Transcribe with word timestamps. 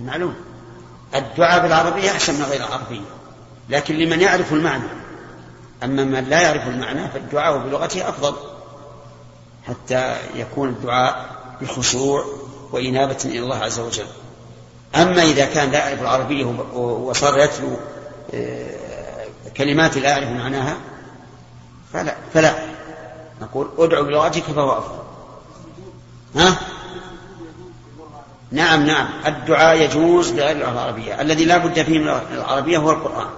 معلوم 0.00 0.34
الدعاء 1.14 1.62
بالعربية 1.62 2.10
أحسن 2.10 2.34
من 2.34 2.42
غير 2.42 2.60
العربية. 2.60 3.00
لكن 3.68 3.94
لمن 3.94 4.20
يعرف 4.20 4.52
المعنى. 4.52 4.88
أما 5.84 6.04
من 6.04 6.24
لا 6.24 6.40
يعرف 6.40 6.68
المعنى 6.68 7.08
فالدعاء 7.08 7.58
بلغته 7.58 8.08
أفضل. 8.08 8.34
حتى 9.66 10.16
يكون 10.34 10.68
الدعاء 10.68 11.26
بخشوع 11.60 12.24
وإنابة 12.72 13.18
إلى 13.24 13.38
الله 13.38 13.56
عز 13.56 13.78
وجل. 13.78 14.06
أما 14.94 15.22
إذا 15.22 15.44
كان 15.44 15.70
لا 15.70 15.88
يعرف 15.88 16.00
العربية 16.02 16.44
وصار 16.74 17.38
يتلو 17.38 17.76
آه، 18.34 19.26
كلمات 19.56 19.96
لا 19.96 20.08
يعرف 20.08 20.28
معناها 20.28 20.76
فلا 21.92 22.14
فلا. 22.34 22.54
نقول 23.40 23.70
ادعو 23.78 24.04
بلغتك 24.04 24.42
فهو 24.42 24.78
أفضل. 24.78 24.98
ها؟ 26.36 26.58
نعم 28.50 28.86
نعم. 28.86 29.08
الدعاء 29.26 29.80
يجوز 29.80 30.30
بغير 30.30 30.50
اللغة 30.50 30.72
العربية. 30.72 31.20
الذي 31.20 31.44
لا 31.44 31.58
بد 31.58 31.82
فيه 31.82 31.98
من 31.98 32.08
العربية 32.08 32.78
هو 32.78 32.90
القرآن. 32.90 33.28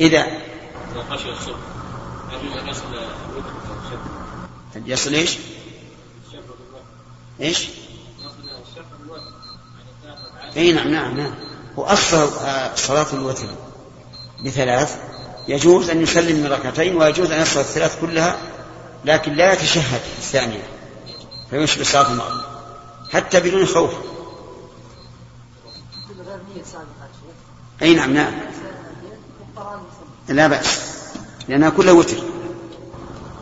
إذا 0.00 0.26
أن 4.76 4.82
يصل 4.86 5.14
إيش؟ 5.14 5.38
إيش؟ 7.40 7.68
إي 10.56 10.72
نعم 10.72 10.88
نعم 10.88 11.16
نعم. 11.16 11.34
واصل 11.76 12.30
صلاة 12.76 13.06
الوتر 13.12 13.46
بثلاث. 14.44 14.96
يجوز 15.48 15.90
أن 15.90 16.02
يسلم 16.02 16.36
من 16.36 16.52
ركعتين 16.52 16.96
ويجوز 16.96 17.30
أن 17.30 17.42
يصل 17.42 17.60
الثلاث 17.60 18.00
كلها 18.00 18.36
لكن 19.04 19.32
لا 19.32 19.52
يتشهد 19.52 20.00
الثانية 20.18 20.62
فيشبه 21.50 21.84
صلاة 21.84 22.12
المغرب. 22.12 22.51
حتى 23.12 23.40
بدون 23.40 23.66
خوف. 23.66 23.90
أي 27.82 27.94
نعم 27.94 28.14
نعم. 28.14 28.32
لا 30.28 30.46
بأس 30.46 30.80
لأنها 31.48 31.70
كلها 31.70 31.92
وتر. 31.92 32.16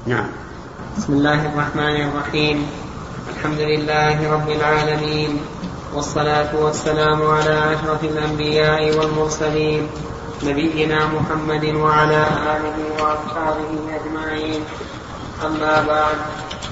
نعم. 0.07 0.29
بسم 0.99 1.13
الله 1.13 1.47
الرحمن 1.47 2.09
الرحيم. 2.09 2.71
الحمد 3.37 3.61
لله 3.61 4.33
رب 4.33 4.51
العالمين 4.51 5.41
والصلاة 5.95 6.57
والسلام 6.57 7.27
على 7.27 7.75
أشرف 7.75 8.05
الأنبياء 8.05 8.99
والمرسلين 8.99 9.89
نبينا 10.43 11.07
محمد 11.07 11.65
وعلى 11.65 12.23
آله 12.57 12.77
وأصحابه 13.03 13.71
أجمعين. 13.91 14.65
أما 15.47 15.85
بعد 15.89 16.17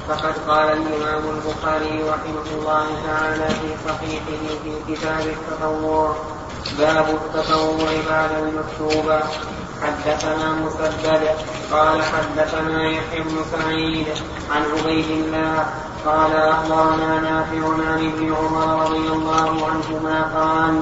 فقد 0.09 0.35
قال 0.49 0.65
الإمام 0.65 1.23
البخاري 1.31 2.03
رحمه 2.03 2.47
الله 2.59 2.87
تعالى 3.07 3.49
في 3.49 3.89
صحيحه 3.89 4.43
في 4.65 4.95
كتاب 4.95 5.21
التطوع 5.27 6.17
باب 6.79 7.07
التطوع 7.09 7.89
بعد 8.11 8.31
المكتوبة. 8.33 9.21
حدثنا 9.83 10.53
مسدد 10.53 11.29
قال 11.73 12.03
حدثنا 12.03 12.91
يحيى 12.91 13.21
بن 13.21 13.37
سعيد 13.53 14.07
عن 14.51 14.63
عبيد 14.63 15.11
الله 15.11 15.67
قال 16.07 16.37
أخبرنا 16.37 17.21
نافع 17.21 17.67
عن 17.93 18.13
ابن 18.13 18.35
عمر 18.35 18.85
رضي 18.85 19.09
الله 19.13 19.67
عنهما 19.67 20.23
قال 20.35 20.81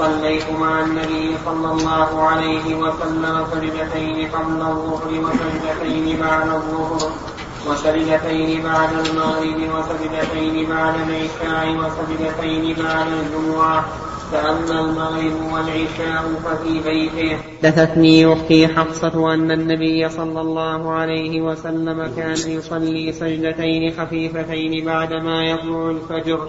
صليت 0.00 0.50
مع 0.60 0.80
النبي 0.80 1.36
صلى 1.46 1.72
الله 1.72 2.22
عليه 2.22 2.74
وسلم 2.74 3.44
سجدتين 3.52 4.28
قبل 4.34 4.60
الظهر 4.60 5.10
وسجدتين 5.24 6.06
بعد 6.20 6.48
الظهر 6.48 7.10
وسجدتين 7.68 8.62
بعد 8.62 8.92
المغرب 8.92 9.58
وسجدتين 9.74 10.66
بعد 10.70 10.94
العشاء 11.08 11.66
وسجدتين 11.80 12.76
بعد 12.84 13.06
الجمعة 13.20 13.84
فأما 14.32 14.80
المغرب 14.80 15.36
والعشاء 15.52 16.24
ففي 16.44 16.80
بيته. 16.80 17.36
حدثتني 17.62 18.32
أختي 18.32 18.68
حفصة 18.68 19.34
أن 19.34 19.50
النبي 19.50 20.08
صلى 20.08 20.40
الله 20.40 20.92
عليه 20.92 21.40
وسلم 21.40 22.10
كان 22.16 22.32
يصلي 22.32 23.12
سجدتين 23.12 23.92
خفيفتين 23.98 24.84
بعدما 24.84 25.44
يطلع 25.44 25.90
الفجر. 25.90 26.48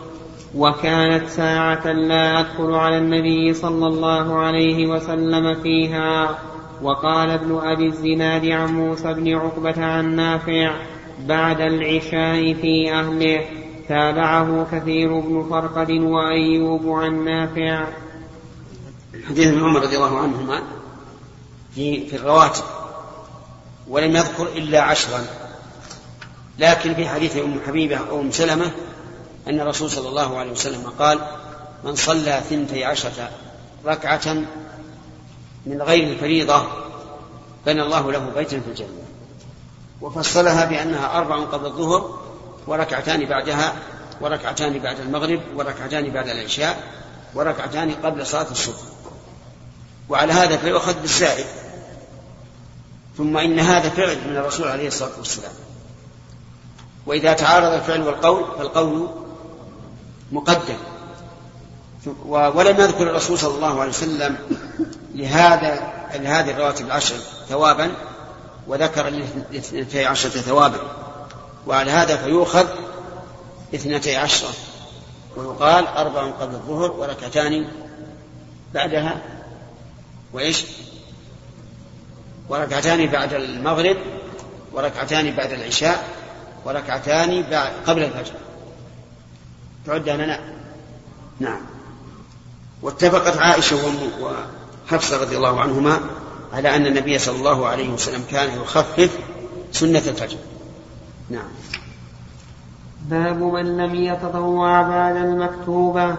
وكانت 0.55 1.29
ساعة 1.29 1.91
لا 1.91 2.39
أدخل 2.39 2.73
على 2.73 2.97
النبي 2.97 3.53
صلى 3.53 3.87
الله 3.87 4.39
عليه 4.39 4.87
وسلم 4.87 5.53
فيها. 5.63 6.39
وقال 6.81 7.29
ابن 7.29 7.59
أبي 7.63 7.87
الزناد 7.87 8.45
عن 8.45 8.73
موسى 8.73 9.13
بن 9.13 9.35
عقبة 9.35 9.85
عن 9.85 10.15
نافع 10.15 10.73
بعد 11.19 11.61
العشاء 11.61 12.53
في 12.53 12.93
أهله. 12.93 13.45
تابعه 13.89 14.67
كثير 14.71 15.19
بن 15.19 15.47
فرقد 15.49 15.91
وأيوب 15.91 16.89
عن 16.89 17.25
نافع. 17.25 17.87
حديث 19.29 19.47
ابن 19.47 19.63
عمر 19.63 19.81
رضي 19.81 19.95
الله 19.95 20.19
عنهما 20.19 20.61
في 21.75 22.07
في 22.07 22.15
الرواتب. 22.15 22.63
ولم 23.87 24.15
يذكر 24.15 24.47
إلا 24.55 24.81
عشرا. 24.81 25.19
لكن 26.59 26.93
في 26.93 27.07
حديث 27.07 27.37
أم 27.37 27.59
حبيبة 27.67 27.97
أو 27.97 28.21
أم 28.21 28.31
سلمة 28.31 28.71
أن 29.47 29.59
الرسول 29.59 29.89
صلى 29.89 30.09
الله 30.09 30.37
عليه 30.37 30.51
وسلم 30.51 30.93
قال 30.99 31.19
من 31.83 31.95
صلى 31.95 32.41
ثنتي 32.49 32.85
عشرة 32.85 33.29
ركعة 33.85 34.33
من 35.65 35.81
غير 35.81 36.07
الفريضة 36.07 36.63
بنى 37.65 37.81
الله 37.81 38.11
له 38.11 38.31
بيتا 38.35 38.59
في 38.59 38.67
الجنة. 38.67 38.87
وفصلها 40.01 40.65
بأنها 40.65 41.17
أربع 41.17 41.39
قبل 41.39 41.65
الظهر 41.65 42.19
وركعتان 42.67 43.25
بعدها 43.25 43.73
وركعتان 44.21 44.79
بعد 44.79 44.99
المغرب 44.99 45.41
وركعتان 45.55 46.09
بعد 46.09 46.29
العشاء 46.29 46.83
وركعتان 47.35 47.91
قبل 47.91 48.27
صلاة 48.27 48.51
الصبح. 48.51 48.81
وعلى 50.09 50.33
هذا 50.33 50.57
فيؤخذ 50.57 51.01
بالزائد. 51.01 51.45
ثم 53.17 53.37
إن 53.37 53.59
هذا 53.59 53.89
فعل 53.89 54.17
من 54.27 54.37
الرسول 54.37 54.67
عليه 54.67 54.87
الصلاة 54.87 55.17
والسلام. 55.17 55.51
وإذا 57.05 57.33
تعارض 57.33 57.73
الفعل 57.73 58.01
والقول 58.01 58.45
فالقول 58.57 59.09
مقدم. 60.31 60.77
ولم 62.25 62.81
يذكر 62.81 63.09
الرسول 63.09 63.39
صلى 63.39 63.55
الله 63.55 63.81
عليه 63.81 63.89
وسلم 63.89 64.37
لهذا 65.15 65.93
لهذه 66.13 66.51
الرواتب 66.51 66.85
العشر 66.85 67.15
ثوابا 67.49 67.91
وذكر 68.67 69.09
لاثنتي 69.51 70.05
عشرة 70.05 70.29
ثوابا. 70.29 70.77
وعلى 71.67 71.91
هذا 71.91 72.17
فيؤخذ 72.17 72.67
اثنتي 73.75 74.15
عشرة 74.15 74.49
ويقال 75.37 75.87
أربع 75.87 76.31
قبل 76.31 76.53
الظهر 76.53 76.91
وركعتان 76.91 77.67
بعدها. 78.73 79.21
وإيش؟ 80.33 80.65
وركعتان 82.49 83.07
بعد 83.07 83.33
المغرب 83.33 83.97
وركعتان 84.73 85.35
بعد 85.35 85.51
العشاء 85.51 86.09
وركعتان 86.65 87.41
بعد 87.41 87.71
قبل 87.87 88.03
الفجر. 88.03 88.33
تعد 89.85 90.09
لنا 90.09 90.39
نعم. 91.39 91.61
واتفقت 92.81 93.37
عائشة 93.37 93.77
وحفصة 94.21 95.21
رضي 95.21 95.37
الله 95.37 95.61
عنهما 95.61 95.99
على 96.53 96.75
أن 96.75 96.85
النبي 96.85 97.19
صلى 97.19 97.35
الله 97.35 97.67
عليه 97.67 97.89
وسلم 97.89 98.23
كان 98.31 98.61
يخفف 98.61 99.19
سنة 99.71 99.99
الفجر. 100.07 100.37
نعم. 101.29 101.47
باب 103.09 103.43
من 103.43 103.77
لم 103.77 103.95
يتطوع 103.95 104.81
بعد 104.81 105.15
المكتوبة. 105.15 106.15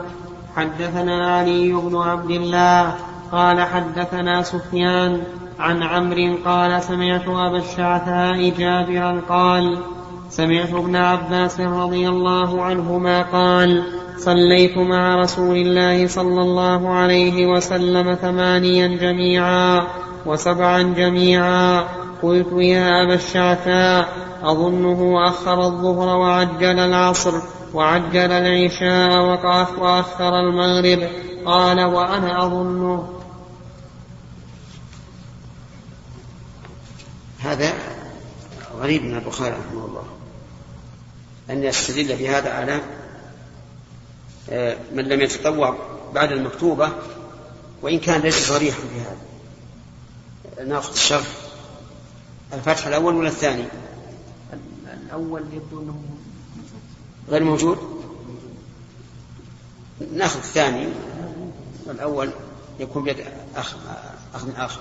حدثنا 0.56 1.37
علي 1.37 1.72
بن 1.72 1.97
عبد 1.97 2.31
الله 2.31 2.97
قال 3.33 3.61
حدثنا 3.61 4.43
سفيان 4.43 5.22
عن 5.59 5.83
عمرو 5.83 6.37
قال 6.45 6.83
سمعت 6.83 7.28
أبا 7.28 7.59
الشعثاء 7.59 8.51
جابرا 8.51 9.21
قال 9.28 9.78
سمعت 10.32 10.75
ابن 10.75 10.97
عباس 10.97 11.60
رضي 11.60 12.09
الله 12.09 12.62
عنهما 12.62 13.22
قال 13.22 13.84
صليت 14.16 14.78
مع 14.78 15.16
رسول 15.16 15.56
الله 15.56 16.06
صلى 16.06 16.41
الله 16.41 16.89
عليه 16.89 17.47
وسلم 17.47 18.15
ثمانيا 18.15 18.86
جميعا 18.86 19.86
وسبعا 20.27 20.83
جميعا. 20.83 21.84
قلت 22.22 22.53
يا 22.53 23.04
أبا 23.04 23.15
الشعثاء 23.15 24.09
أظنه 24.42 25.28
أخر 25.28 25.66
الظهر 25.66 26.16
وعجل 26.18 26.78
العصر 26.78 27.34
وعجل 27.74 28.33
العشاء 28.33 29.21
وأخر 29.78 30.41
المغرب. 30.41 31.09
قال 31.47 31.84
وأنا 31.84 32.47
أظنه. 32.47 33.12
هذا 37.39 37.72
غريب 38.80 39.04
من 39.04 39.15
البخاري 39.15 39.51
رحمه 39.51 39.84
الله. 39.84 40.11
أن 41.50 41.65
يستدل 41.65 42.16
في 42.16 42.28
هذا 42.28 42.53
على 42.53 42.80
آه، 44.50 44.77
من 44.92 45.04
لم 45.04 45.21
يتطوع 45.21 45.77
بعد 46.15 46.33
المكتوبة 46.33 46.92
وإن 47.83 47.98
كان 47.98 48.21
ليس 48.21 48.48
صريحا 48.48 48.78
في 48.80 49.00
هذا. 49.00 49.33
ناخذ 50.68 50.92
الشرح. 50.92 51.27
الفتح 52.53 52.86
الأول 52.86 53.15
ولا 53.15 53.28
الثاني؟ 53.28 53.65
الأول 55.06 55.42
يبدو 55.53 55.83
أنه 55.83 56.03
غير 57.28 57.45
موجود؟ 57.45 57.78
ناخذ 60.15 60.38
الثاني. 60.38 60.88
والأول 61.86 62.30
يكون 62.80 63.04
بيد 63.04 63.16
أخ 63.56 63.77
أخ 64.34 64.45
آخر. 64.56 64.80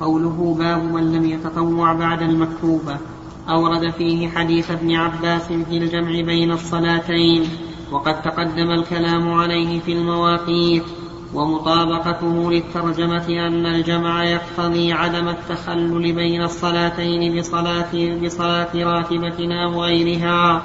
قوله 0.00 0.56
باب 0.58 0.82
من 0.82 1.12
لم 1.12 1.24
يتطوع 1.30 1.92
بعد 1.92 2.22
المكتوبة. 2.22 2.98
أورد 3.48 3.90
فيه 3.90 4.28
حديث 4.28 4.70
ابن 4.70 4.94
عباس 4.94 5.42
في 5.46 5.76
الجمع 5.78 6.10
بين 6.10 6.52
الصلاتين 6.52 7.44
وقد 7.92 8.22
تقدم 8.22 8.70
الكلام 8.70 9.32
عليه 9.32 9.80
في 9.80 9.92
المواقيت 9.92 10.84
ومطابقته 11.34 12.50
للترجمة 12.52 13.28
أن 13.28 13.66
الجمع 13.66 14.24
يقتضي 14.24 14.92
عدم 14.92 15.28
التخلل 15.28 16.12
بين 16.12 16.42
الصلاتين 16.42 17.38
بصلاة, 17.38 18.18
بصلاة 18.24 18.74
راتبة 18.74 19.64
أو 19.64 19.82
غيرها 19.82 20.62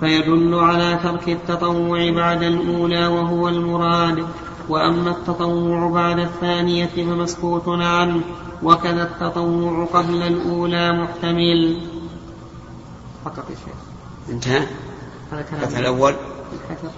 فيدل 0.00 0.54
على 0.54 0.98
ترك 1.02 1.28
التطوع 1.28 2.10
بعد 2.10 2.42
الأولى 2.42 3.06
وهو 3.06 3.48
المراد 3.48 4.24
وأما 4.68 5.10
التطوع 5.10 5.90
بعد 5.90 6.18
الثانية 6.18 6.86
فمسكوت 6.86 7.68
عنه 7.68 8.20
وكذا 8.62 9.02
التطوع 9.02 9.84
قبل 9.84 10.22
الأولى 10.22 10.92
محتمل. 10.92 11.76
فقط 13.24 13.50
يا 13.50 13.54
شيخ. 13.54 13.74
انتهى؟ 14.28 14.66
هذا 15.32 15.42
كلام 15.42 15.76
الأول؟ 15.76 16.16
الحجر 16.52 16.90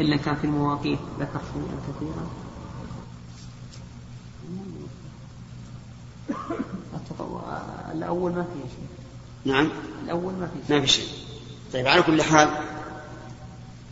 إلا 0.00 0.16
كان 0.16 0.34
في 0.36 0.44
المواقيت 0.44 0.98
ذكر 1.20 1.40
شيئا 1.54 1.78
كثيرا. 1.88 2.26
التطوع 6.94 7.42
الأول 7.92 8.32
ما 8.32 8.42
فيه 8.42 8.60
شيء. 8.60 8.88
نعم. 9.54 9.70
الأول 10.04 10.32
ما 10.32 10.46
فيه 10.46 10.66
شيء. 10.66 10.76
ما 10.76 10.86
في 10.86 10.92
شيء. 10.92 11.08
طيب 11.72 11.86
على 11.86 12.02
كل 12.02 12.22
حال 12.22 12.50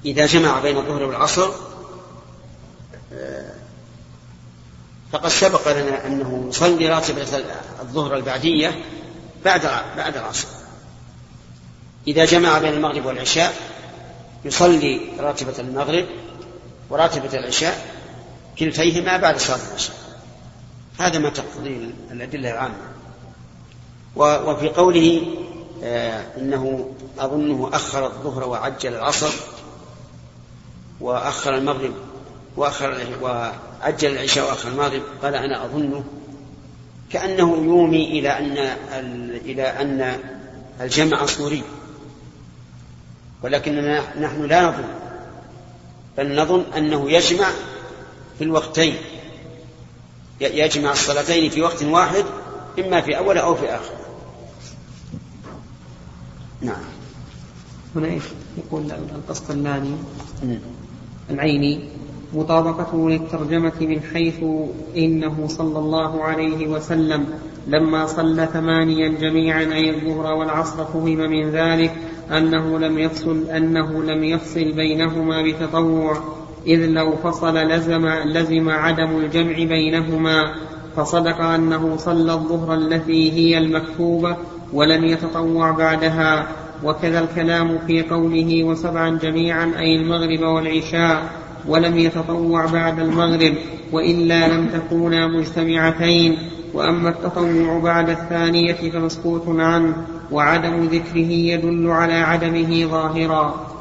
إذا 0.04 0.26
جمع 0.26 0.60
بين 0.60 0.76
الظهر 0.76 1.02
والعصر 1.02 1.50
آه، 3.12 3.54
فقد 5.12 5.28
سبق 5.28 5.72
لنا 5.72 6.06
أنه 6.06 6.44
يصلي 6.48 6.88
راتبة 6.88 7.26
الظهر 7.80 8.16
البعدية 8.16 8.84
بعد 9.44 9.60
بعد 9.96 10.16
العصر. 10.16 10.48
إذا 12.06 12.24
جمع 12.24 12.58
بين 12.58 12.72
المغرب 12.72 13.06
والعشاء 13.06 13.54
يصلي 14.44 15.00
راتبة 15.18 15.54
المغرب 15.58 16.06
وراتبة 16.90 17.38
العشاء 17.38 17.86
كلتيهما 18.58 19.16
بعد 19.16 19.36
صلاة 19.38 19.58
العشاء. 19.68 19.96
هذا 20.98 21.18
ما 21.18 21.30
تقتضي 21.30 21.90
الأدلة 22.10 22.50
العامة. 22.50 22.74
وفي 24.16 24.68
قوله 24.68 25.22
آه 25.84 26.24
إنه 26.38 26.90
أظنه 27.18 27.70
أخر 27.72 28.06
الظهر 28.06 28.48
وعجل 28.48 28.94
العصر 28.94 29.32
وأخر 31.00 31.54
المغرب 31.54 31.92
وأخر 32.56 33.06
وعجل 33.22 34.12
العشاء 34.12 34.48
وأخر 34.48 34.68
المغرب 34.68 35.02
قال 35.22 35.34
أنا 35.34 35.64
أظنه 35.64 36.04
كأنه 37.12 37.56
يومي 37.64 38.18
إلى 38.18 38.28
أن 38.28 38.58
إلى 39.44 39.62
أن 39.62 40.18
الجمع 40.80 41.26
صوري. 41.26 41.62
ولكننا 43.42 44.20
نحن 44.20 44.42
لا 44.42 44.62
نظن 44.62 44.84
بل 46.18 46.42
نظن 46.42 46.64
أنه 46.76 47.10
يجمع 47.10 47.46
في 48.38 48.44
الوقتين 48.44 48.94
يجمع 50.40 50.92
الصلاتين 50.92 51.50
في 51.50 51.62
وقت 51.62 51.82
واحد 51.82 52.24
إما 52.78 53.00
في 53.00 53.18
أول 53.18 53.38
أو 53.38 53.54
في 53.54 53.74
آخر. 53.74 53.94
نعم. 56.60 56.82
هنا 57.96 58.08
إيش؟ 58.08 58.22
يقول 58.58 58.92
القسطلاني. 58.92 59.96
العيني. 61.30 61.80
مطابقته 62.34 63.10
للترجمة 63.10 63.72
من 63.80 64.00
حيث 64.00 64.44
إنه 64.96 65.48
صلى 65.48 65.78
الله 65.78 66.24
عليه 66.24 66.66
وسلم 66.66 67.26
لما 67.66 68.06
صلى 68.06 68.48
ثمانيا 68.52 69.08
جميعا 69.08 69.62
أي 69.62 69.90
الظهر 69.90 70.34
والعصر 70.34 70.84
فهم 70.84 71.04
من 71.04 71.50
ذلك. 71.50 71.94
أنه 72.38 72.78
لم 72.78 72.98
يفصل 72.98 73.44
أنه 73.56 74.02
لم 74.02 74.24
يفصل 74.24 74.72
بينهما 74.72 75.42
بتطوع 75.42 76.16
إذ 76.66 76.86
لو 76.86 77.16
فصل 77.16 77.56
لزم 77.56 78.08
لزم 78.08 78.70
عدم 78.70 79.16
الجمع 79.16 79.54
بينهما 79.54 80.54
فصدق 80.96 81.40
أنه 81.40 81.96
صلى 81.96 82.32
الظهر 82.32 82.74
التي 82.74 83.32
هي 83.32 83.58
المكتوبة 83.58 84.36
ولم 84.72 85.04
يتطوع 85.04 85.70
بعدها. 85.70 86.46
وكذا 86.84 87.20
الكلام 87.20 87.78
في 87.86 88.02
قوله 88.02 88.64
وسبعا 88.64 89.18
جميعا 89.18 89.72
أي 89.78 89.96
المغرب 89.96 90.40
والعشاء 90.40 91.22
ولم 91.68 91.98
يتطوع 91.98 92.66
بعد 92.66 92.98
المغرب 93.00 93.54
وإلا 93.92 94.48
لم 94.48 94.66
تكونا 94.66 95.28
مجتمعتين. 95.28 96.38
وأما 96.74 97.08
التطوع 97.08 97.78
بعد 97.78 98.10
الثانية 98.10 98.90
فمسكوت 98.90 99.42
عنه. 99.48 99.94
وعدم 100.32 100.84
ذكره 100.84 101.30
يدل 101.30 101.90
على 101.90 102.14
عدمه 102.14 102.86
ظاهرا. 102.86 103.72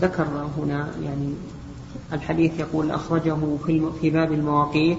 ذكر 0.00 0.26
هنا 0.58 0.88
يعني 1.02 1.34
الحديث 2.12 2.60
يقول 2.60 2.90
أخرجه 2.90 3.36
في 4.00 4.10
باب 4.10 4.32
المواقيت 4.32 4.98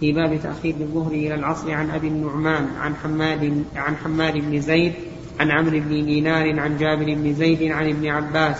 في 0.00 0.12
باب 0.12 0.40
تأخير 0.42 0.74
الظهر 0.80 1.12
إلى 1.12 1.34
العصر 1.34 1.72
عن 1.72 1.90
أبي 1.90 2.08
النعمان 2.08 2.68
عن 2.80 2.94
حماد 2.94 3.64
عن 3.76 3.96
حماد 3.96 4.32
بن 4.32 4.60
زيد 4.60 4.92
عن 5.40 5.50
عمرو 5.50 5.80
بن 5.80 6.06
دينار 6.06 6.60
عن 6.60 6.76
جابر 6.76 7.14
بن 7.14 7.34
زيد 7.34 7.62
عن 7.62 7.88
ابن 7.88 8.06
عباس 8.06 8.56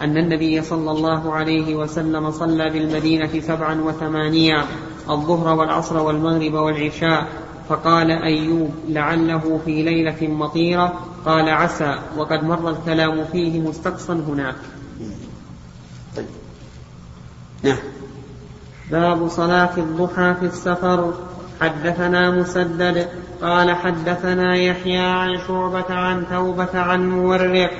أن 0.00 0.16
النبي 0.16 0.62
صلى 0.62 0.90
الله 0.90 1.32
عليه 1.32 1.74
وسلم 1.74 2.30
صلى 2.30 2.70
بالمدينة 2.70 3.40
سبعا 3.40 3.80
وثمانيا 3.80 4.64
الظهر 5.10 5.54
والعصر 5.54 6.02
والمغرب 6.02 6.54
والعشاء. 6.54 7.26
فقال 7.68 8.10
أيوب 8.10 8.74
لعله 8.88 9.60
في 9.64 9.82
ليلة 9.82 10.28
مطيرة. 10.28 10.92
قال 11.26 11.48
عسى 11.48 11.98
وقد 12.16 12.44
مر 12.44 12.70
الكلام 12.70 13.24
فيه 13.24 13.60
مستقصا 13.60 14.14
هناك. 14.14 14.56
طيب. 16.16 16.26
نعم. 17.62 17.78
باب 18.90 19.28
صلاة 19.28 19.76
الضحى 19.76 20.34
في 20.40 20.46
السفر. 20.46 21.14
حدثنا 21.60 22.30
مسدد. 22.30 23.08
قال 23.42 23.76
حدثنا 23.76 24.56
يحيى 24.56 24.98
عن 24.98 25.38
شعبة 25.48 25.94
عن 25.94 26.26
توبة 26.30 26.78
عن 26.80 27.10
مورق 27.10 27.70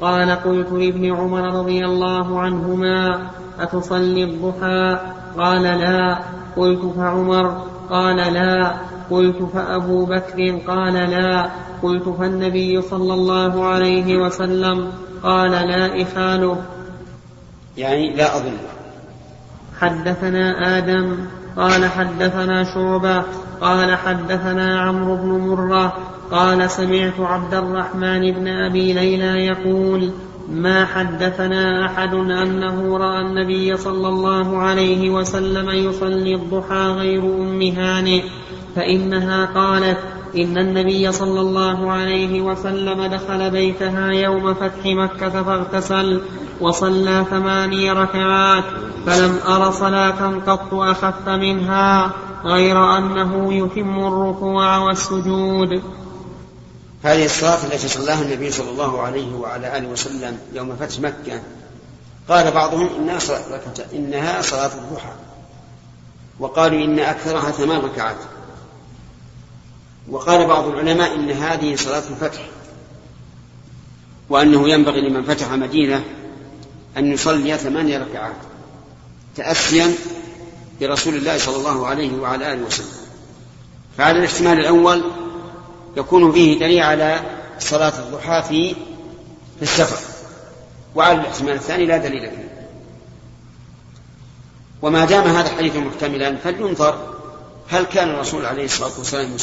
قال 0.00 0.30
قلت 0.30 0.72
لابن 0.72 1.14
عمر 1.14 1.58
رضي 1.58 1.84
الله 1.84 2.40
عنهما 2.40 3.30
أتصلي 3.60 4.24
الضحى؟ 4.24 4.98
قال 5.38 5.62
لا. 5.62 6.18
قلت 6.56 6.92
فعمر 6.96 7.66
قال 7.90 8.16
لا. 8.16 8.74
قلت 9.10 9.42
فأبو 9.54 10.04
بكر 10.04 10.58
قال 10.66 10.94
لا. 10.94 11.50
قلت 11.82 12.08
فالنبي 12.08 12.82
صلى 12.82 13.14
الله 13.14 13.64
عليه 13.64 14.16
وسلم 14.16 14.92
قال 15.22 15.50
لا 15.50 16.02
إخاله. 16.02 16.56
يعني 17.76 18.16
لا 18.16 18.36
أظن. 18.36 18.56
حدثنا 19.80 20.78
آدم 20.78 21.16
قال 21.56 21.84
حدثنا 21.84 22.64
شعبة 22.64 23.22
قال 23.60 23.96
حدثنا 23.96 24.80
عمرو 24.80 25.16
بن 25.16 25.28
مرة 25.28 25.92
قال 26.30 26.70
سمعت 26.70 27.20
عبد 27.20 27.54
الرحمن 27.54 28.32
بن 28.32 28.48
أبي 28.48 28.92
ليلى 28.92 29.46
يقول 29.46 30.10
ما 30.48 30.84
حدثنا 30.84 31.86
أحد 31.86 32.14
أنه 32.14 32.98
رأى 32.98 33.20
النبي 33.20 33.76
صلى 33.76 34.08
الله 34.08 34.58
عليه 34.58 35.10
وسلم 35.10 35.70
يصلي 35.70 36.34
الضحى 36.34 36.86
غير 36.86 37.22
أم 37.22 37.62
هانئ 37.62 38.22
فإنها 38.76 39.44
قالت 39.44 39.98
إن 40.36 40.58
النبي 40.58 41.12
صلى 41.12 41.40
الله 41.40 41.92
عليه 41.92 42.40
وسلم 42.40 43.06
دخل 43.06 43.50
بيتها 43.50 44.10
يوم 44.10 44.54
فتح 44.54 44.86
مكة 44.86 45.42
فاغتسل 45.42 46.20
وصلى 46.60 47.24
ثماني 47.30 47.92
ركعات 47.92 48.64
فلم 49.06 49.38
أر 49.48 49.70
صلاة 49.70 50.38
قط 50.46 50.74
أخف 50.74 51.28
منها 51.28 52.10
غير 52.44 52.96
أنه 52.98 53.54
يتم 53.54 53.98
الركوع 53.98 54.78
والسجود. 54.78 55.82
هذه 57.04 57.24
الصلاة 57.24 57.64
التي 57.64 57.88
صلاها 57.88 58.22
النبي 58.22 58.50
صلى 58.50 58.70
الله 58.70 59.00
عليه 59.00 59.34
وعلى 59.34 59.78
آله 59.78 59.88
وسلم 59.88 60.38
يوم 60.52 60.76
فتح 60.76 61.00
مكة. 61.00 61.42
قال 62.28 62.50
بعضهم 62.50 62.88
إنها 62.98 63.18
صلاة, 63.18 63.60
إنها 63.92 64.42
صلاة 64.42 64.70
الضحى. 64.74 65.12
وقالوا 66.38 66.84
إن 66.84 66.98
أكثرها 66.98 67.50
ثمان 67.50 67.80
ركعات. 67.80 68.16
وقال 70.08 70.46
بعض 70.46 70.66
العلماء 70.66 71.14
إن 71.14 71.30
هذه 71.30 71.76
صلاة 71.76 72.02
الفتح 72.10 72.48
وأنه 74.28 74.68
ينبغي 74.68 75.08
لمن 75.08 75.24
فتح 75.24 75.50
مدينة 75.52 76.04
أن 76.96 77.12
يصلي 77.12 77.58
ثمانية 77.58 77.98
ركعات 77.98 78.36
تأسيا 79.36 79.92
برسول 80.80 81.14
الله 81.14 81.38
صلى 81.38 81.56
الله 81.56 81.86
عليه 81.86 82.20
وعلى 82.20 82.52
آله 82.52 82.66
وسلم. 82.66 83.04
فهذا 83.98 84.18
الاحتمال 84.18 84.58
الأول 84.58 85.04
يكون 85.96 86.32
فيه 86.32 86.58
دليل 86.58 86.82
على 86.82 87.20
صلاة 87.58 87.92
الضحى 87.98 88.42
في 88.42 88.74
في 89.56 89.62
السفر. 89.62 89.98
وعلى 90.94 91.20
الاحتمال 91.20 91.54
الثاني 91.54 91.86
لا 91.86 91.96
دليل 91.96 92.30
فيه. 92.30 92.68
وما 94.82 95.04
دام 95.04 95.24
هذا 95.24 95.50
الحديث 95.50 95.76
محتملا 95.76 96.36
فلينظر 96.36 97.14
هل 97.68 97.84
كان 97.84 98.10
الرسول 98.10 98.46
عليه 98.46 98.64
الصلاة 98.64 98.92
والسلام 98.98 99.36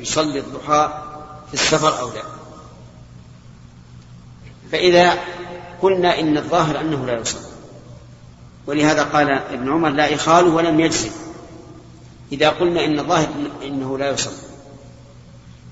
يصلي 0.00 0.38
الضحى 0.38 1.02
في 1.48 1.54
السفر 1.54 2.00
أو 2.00 2.08
لا. 2.08 2.22
فإذا 4.72 5.18
قلنا 5.82 6.20
إن 6.20 6.36
الظاهر 6.36 6.80
أنه 6.80 7.06
لا 7.06 7.20
يصلي. 7.20 7.46
ولهذا 8.66 9.02
قال 9.02 9.30
ابن 9.30 9.72
عمر 9.72 9.88
لا 9.88 10.14
إخاله 10.14 10.54
ولم 10.54 10.80
يجزم. 10.80 11.10
إذا 12.32 12.48
قلنا 12.48 12.84
إن 12.84 12.98
الظاهر 12.98 13.28
إنه 13.62 13.98
لا 13.98 14.10
يصلي. 14.10 14.45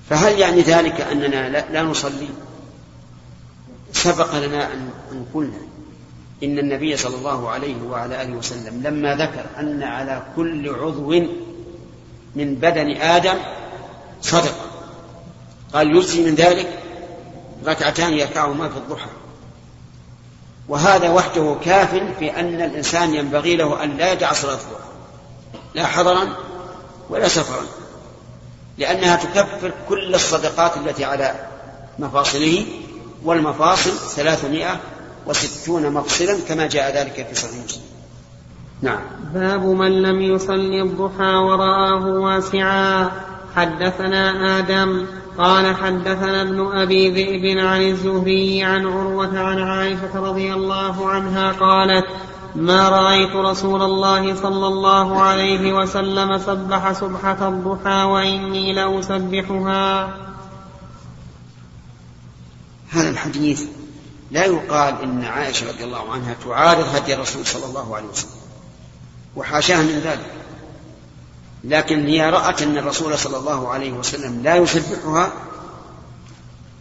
فهل 0.09 0.39
يعني 0.39 0.61
ذلك 0.61 1.01
أننا 1.01 1.49
لا, 1.49 1.83
نصلي؟ 1.83 2.29
سبق 3.93 4.35
لنا 4.35 4.73
أن 4.73 5.25
قلنا 5.33 5.57
إن 6.43 6.59
النبي 6.59 6.97
صلى 6.97 7.15
الله 7.15 7.49
عليه 7.49 7.83
وعلى 7.83 8.21
آله 8.21 8.33
وسلم 8.37 8.81
لما 8.83 9.15
ذكر 9.15 9.45
أن 9.59 9.83
على 9.83 10.25
كل 10.35 10.69
عضو 10.69 11.09
من 12.35 12.55
بدن 12.55 12.91
آدم 13.01 13.37
صدقة. 14.21 14.65
قال 15.73 15.95
يجزي 15.95 16.23
من 16.23 16.35
ذلك 16.35 16.79
ركعتان 17.65 18.13
يركعهما 18.13 18.69
في 18.69 18.77
الضحى. 18.77 19.09
وهذا 20.67 21.09
وحده 21.09 21.55
كاف 21.65 21.95
في 22.19 22.39
أن 22.39 22.61
الإنسان 22.61 23.15
ينبغي 23.15 23.55
له 23.55 23.83
أن 23.83 23.97
لا 23.97 24.11
يدع 24.11 24.33
صلاة 24.33 24.53
الضحى. 24.53 24.89
لا 25.75 25.85
حضرا 25.85 26.27
ولا 27.09 27.27
سفرا. 27.27 27.65
لأنها 28.77 29.15
تكفر 29.15 29.71
كل 29.89 30.15
الصدقات 30.15 30.77
التي 30.77 31.05
على 31.05 31.33
مفاصله 31.99 32.65
والمفاصل 33.23 33.91
ثلاثمائة 33.91 34.79
وستون 35.25 35.89
مفصلا 35.89 36.37
كما 36.47 36.67
جاء 36.67 36.97
ذلك 36.97 37.27
في 37.29 37.35
صحيح 37.35 37.63
مسلم. 37.65 37.81
نعم. 38.81 38.99
باب 39.33 39.65
من 39.65 40.01
لم 40.01 40.21
يصلي 40.21 40.81
الضحى 40.81 41.35
ورآه 41.35 42.05
واسعا. 42.05 43.11
حدثنا 43.55 44.59
آدم 44.59 45.05
قال 45.37 45.75
حدثنا 45.75 46.41
ابن 46.41 46.77
أبي 46.77 47.09
ذئب 47.09 47.57
عن 47.65 47.81
الزهري 47.81 48.63
عن 48.63 48.85
عروة 48.87 49.39
عن 49.39 49.59
عائشة 49.59 50.15
رضي 50.15 50.53
الله 50.53 51.09
عنها 51.09 51.51
قالت 51.51 52.05
ما 52.55 52.89
رأيت 52.89 53.35
رسول 53.35 53.81
الله 53.81 54.35
صلى 54.35 54.67
الله 54.67 55.21
عليه 55.21 55.73
وسلم 55.73 56.37
سبح 56.37 56.91
سبحة 56.91 57.47
الضحى 57.47 58.03
وإني 58.03 58.73
لأسبحها. 58.73 60.15
هذا 62.89 63.09
الحديث 63.09 63.63
لا 64.31 64.45
يقال 64.45 65.01
إن 65.01 65.23
عائشة 65.23 65.69
رضي 65.69 65.83
الله 65.83 66.11
عنها 66.11 66.35
تعارض 66.45 66.95
هدي 66.95 67.13
الرسول 67.13 67.45
صلى 67.45 67.65
الله 67.65 67.95
عليه 67.95 68.07
وسلم 68.07 68.31
وحاشاها 69.35 69.83
من 69.83 69.99
ذلك. 69.99 70.31
لكن 71.63 72.07
هي 72.07 72.29
رأت 72.29 72.61
أن 72.61 72.77
الرسول 72.77 73.17
صلى 73.17 73.37
الله 73.37 73.69
عليه 73.69 73.91
وسلم 73.91 74.43
لا 74.43 74.55
يسبحها 74.55 75.31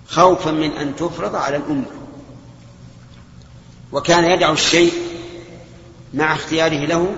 خوفا 0.08 0.50
من 0.50 0.70
أن 0.70 0.96
تفرض 0.96 1.34
على 1.34 1.56
الأمة. 1.56 1.84
وكان 3.92 4.24
يدع 4.24 4.52
الشيء 4.52 5.03
مع 6.14 6.34
اختياره 6.34 6.86
له 6.86 7.14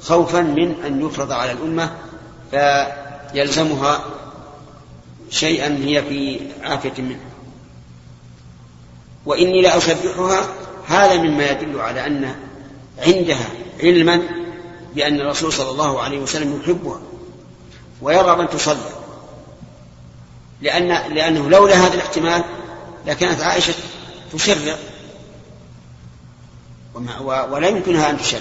خوفا 0.00 0.40
من 0.40 0.84
أن 0.86 1.06
يفرض 1.06 1.32
على 1.32 1.52
الأمة 1.52 1.90
فيلزمها 2.50 4.04
شيئا 5.30 5.78
هي 5.84 6.02
في 6.02 6.40
عافية 6.62 7.02
منه. 7.02 7.20
وإني 9.26 9.62
لأسبحها 9.62 10.40
هذا 10.86 11.16
مما 11.16 11.50
يدل 11.50 11.80
على 11.80 12.06
أن 12.06 12.34
عندها 12.98 13.48
علما 13.82 14.22
بأن 14.94 15.20
الرسول 15.20 15.52
صلى 15.52 15.70
الله 15.70 16.02
عليه 16.02 16.18
وسلم 16.18 16.60
يحبها 16.62 17.00
ويرغب 18.02 18.40
أن 18.40 18.48
تصلي. 18.48 18.92
لأن 20.60 20.88
لأنه 21.14 21.50
لولا 21.50 21.74
هذا 21.74 21.94
الاحتمال 21.94 22.44
لكانت 23.06 23.40
عائشة 23.40 23.74
تشرع 24.32 24.76
ولا 27.24 27.68
يمكنها 27.68 28.10
أن 28.10 28.18
تشرع. 28.18 28.40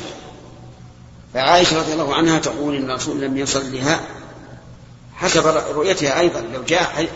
فعائشة 1.33 1.79
رضي 1.79 1.93
الله 1.93 2.15
عنها 2.15 2.39
تقول 2.39 2.75
إن 2.75 2.89
الرسول 2.89 3.21
لم 3.21 3.37
يصلها 3.37 3.99
حسب 5.15 5.47
رؤيتها 5.47 6.19
أيضا. 6.19 6.41
لو 6.41 6.63
جاء 6.63 7.09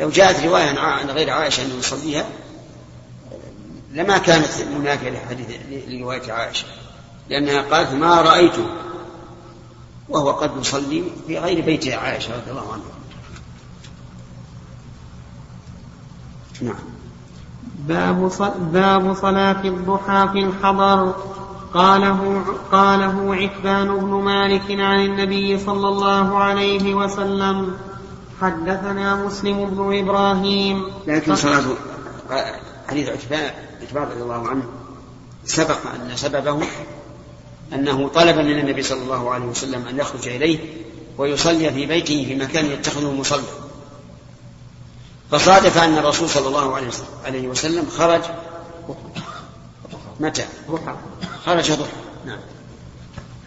لو 0.00 0.10
جاءت 0.10 0.44
رواية 0.44 0.78
عن 0.78 1.10
غير 1.10 1.30
عائشة 1.30 1.62
أنه 1.62 1.74
يصليها 1.74 2.26
لما 3.92 4.18
كانت 4.18 4.48
منافية 4.78 5.10
لحديث 5.10 5.46
لرواية 5.88 6.32
عائشة. 6.32 6.66
لأنها 7.28 7.62
قالت 7.62 7.92
ما 7.92 8.22
رأيته. 8.22 8.66
وهو 10.08 10.30
قد 10.30 10.50
يصلي 10.60 11.04
في 11.26 11.38
غير 11.38 11.60
بيت 11.64 11.88
عائشة 11.88 12.36
رضي 12.36 12.50
الله 12.50 12.72
عنها. 12.72 12.98
نعم. 16.60 16.97
باب 17.88 18.30
باب 18.72 19.14
صلاة 19.14 19.64
الضحى 19.64 20.28
في 20.32 20.38
الحضر. 20.38 21.14
قاله 21.74 22.44
قاله 22.72 23.34
عتبان 23.34 23.88
بن 23.98 24.12
مالك 24.24 24.70
عن 24.70 25.04
النبي 25.04 25.58
صلى 25.58 25.88
الله 25.88 26.38
عليه 26.38 26.94
وسلم. 26.94 27.74
حدثنا 28.40 29.24
مسلم 29.24 29.64
بن 29.64 29.98
إبراهيم. 29.98 30.84
لكن 31.06 31.36
صلاة 31.36 31.64
حديث 32.88 33.08
عتبان 33.08 33.50
عتبان 33.82 34.02
رضي 34.02 34.22
الله 34.22 34.48
عنه 34.48 34.62
سبق 35.44 35.78
أن 35.94 36.16
سببه 36.16 36.60
أنه 37.72 38.08
طلب 38.08 38.36
من 38.36 38.58
النبي 38.58 38.82
صلى 38.82 39.02
الله 39.02 39.30
عليه 39.30 39.44
وسلم 39.46 39.88
أن 39.88 39.98
يخرج 39.98 40.28
إليه 40.28 40.58
ويصلي 41.18 41.70
في 41.70 41.86
بيته 41.86 42.24
في 42.28 42.34
مكان 42.34 42.66
يتخذه 42.66 43.12
مصلى. 43.12 43.67
فصادف 45.30 45.78
أن 45.78 45.98
الرسول 45.98 46.28
صلى 46.28 46.48
الله 46.48 46.74
عليه 47.26 47.48
وسلم 47.48 47.86
خرج 47.98 48.20
متى؟ 50.20 50.44
خرج 51.46 51.72
ضحى 51.72 51.90
نعم 52.26 52.38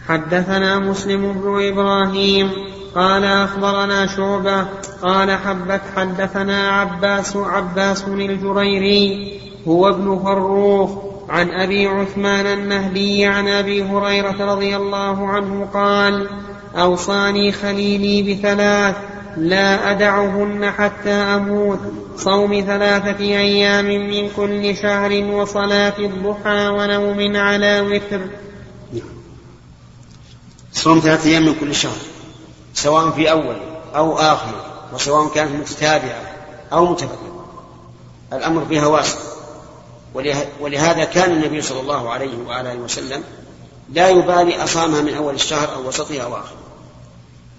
حدثنا 0.08 0.78
مسلم 0.78 1.32
بن 1.32 1.68
إبراهيم 1.68 2.50
قال 2.94 3.24
أخبرنا 3.24 4.06
شعبة 4.06 4.66
قال 5.02 5.30
حبت 5.30 5.80
حدثنا 5.96 6.68
عباس 6.70 7.36
عباس 7.36 8.04
الجريري 8.08 9.40
هو 9.68 9.88
ابن 9.88 10.18
فروخ 10.24 10.90
عن 11.28 11.50
أبي 11.50 11.86
عثمان 11.86 12.46
النهدي 12.46 13.26
عن 13.26 13.48
أبي 13.48 13.82
هريرة 13.82 14.52
رضي 14.52 14.76
الله 14.76 15.28
عنه 15.28 15.68
قال 15.74 16.28
أوصاني 16.76 17.52
خليلي 17.52 18.34
بثلاث 18.34 18.96
لا 19.36 19.90
أدعهن 19.90 20.70
حتى 20.70 21.10
أموت. 21.10 21.80
صوم 22.16 22.64
ثلاثة 22.66 23.20
أيام 23.20 23.84
من 23.84 24.30
كل 24.36 24.76
شهر 24.76 25.24
وصلاة 25.24 25.98
الضحى 25.98 26.68
ونوم 26.68 27.36
على 27.36 27.80
وتر. 27.80 28.20
صوم 30.72 31.00
ثلاثة 31.00 31.30
أيام 31.30 31.46
من 31.46 31.54
كل 31.60 31.74
شهر 31.74 31.96
سواء 32.74 33.10
في 33.10 33.30
أول 33.30 33.56
أو 33.96 34.18
آخر 34.18 34.54
وسواء 34.94 35.28
كانت 35.34 35.50
متتابعة 35.60 36.22
أو 36.72 36.86
متفرقة 36.86 37.46
الأمر 38.32 38.64
فيها 38.64 38.86
واسع 38.86 39.18
ولهذا 40.60 41.04
كان 41.04 41.32
النبي 41.32 41.62
صلى 41.62 41.80
الله 41.80 42.10
عليه 42.10 42.38
وعلى 42.46 42.72
آله 42.72 42.80
وسلم 42.80 43.24
لا 43.92 44.08
يبالي 44.08 44.64
أصامها 44.64 45.00
من 45.00 45.14
أول 45.14 45.34
الشهر 45.34 45.74
أو 45.74 45.88
وسطها 45.88 46.22
أو 46.22 46.36
آخره 46.36 46.61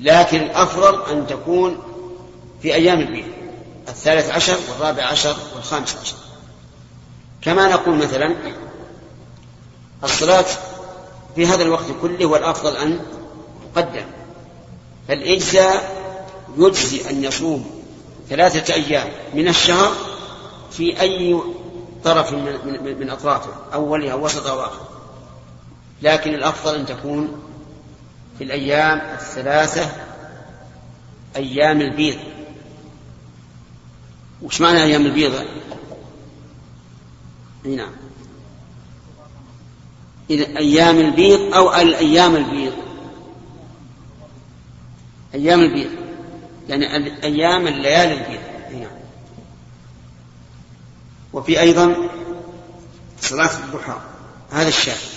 لكن 0.04 0.42
الأفضل 0.42 1.12
أن 1.12 1.28
تكون 1.28 1.78
في 2.62 2.74
أيام 2.74 3.00
البيت 3.00 3.26
الثالث 3.88 4.30
عشر 4.30 4.58
والرابع 4.70 5.04
عشر 5.04 5.36
والخامس 5.56 5.98
عشر. 6.02 6.16
كما 7.42 7.68
نقول 7.68 7.96
مثلا 7.96 8.36
الصلاة 10.04 10.46
في 11.36 11.48
هذا 11.48 11.64
الوقت 11.64 11.86
كله 12.02 12.26
والأفضل 12.26 12.78
أن 12.78 13.00
تقدم. 13.76 14.06
فالإجزاء 15.08 16.04
يجزي 16.58 17.10
أن 17.10 17.24
يصوم 17.24 17.84
ثلاثة 18.30 18.74
أيام 18.74 19.12
من 19.34 19.48
الشهر 19.48 19.92
في 20.72 21.02
أي 21.02 21.40
طرف 22.04 22.34
من, 22.34 22.84
من, 22.84 23.00
من 23.00 23.10
أطرافه 23.10 23.52
أولها 23.74 24.14
وسط 24.14 24.48
أو 24.48 24.62
آخر 24.62 24.82
لكن 26.02 26.34
الأفضل 26.34 26.76
أن 26.76 26.86
تكون 26.86 27.43
في 28.38 28.44
الأيام 28.44 29.00
الثلاثة 29.00 29.92
أيام 31.36 31.82
البيض. 31.82 32.18
وش 34.42 34.62
معنى 34.62 34.84
أيام 34.84 35.06
البيض؟ 35.06 35.46
نعم. 37.64 37.92
إذا 40.30 40.58
أيام 40.58 41.00
البيض 41.00 41.54
أو 41.54 41.76
الأيام 41.76 42.36
البيض. 42.36 42.74
أيام 45.34 45.60
البيض. 45.60 45.92
يعني 46.70 47.14
أيام 47.24 47.68
الليالي 47.68 48.14
البيض. 48.14 48.42
نعم. 48.82 48.98
وفي 51.34 51.60
أيضا 51.60 51.96
صلاة 53.22 53.58
الضحى. 53.58 54.02
هذا 54.52 54.68
الشاهد. 54.68 55.13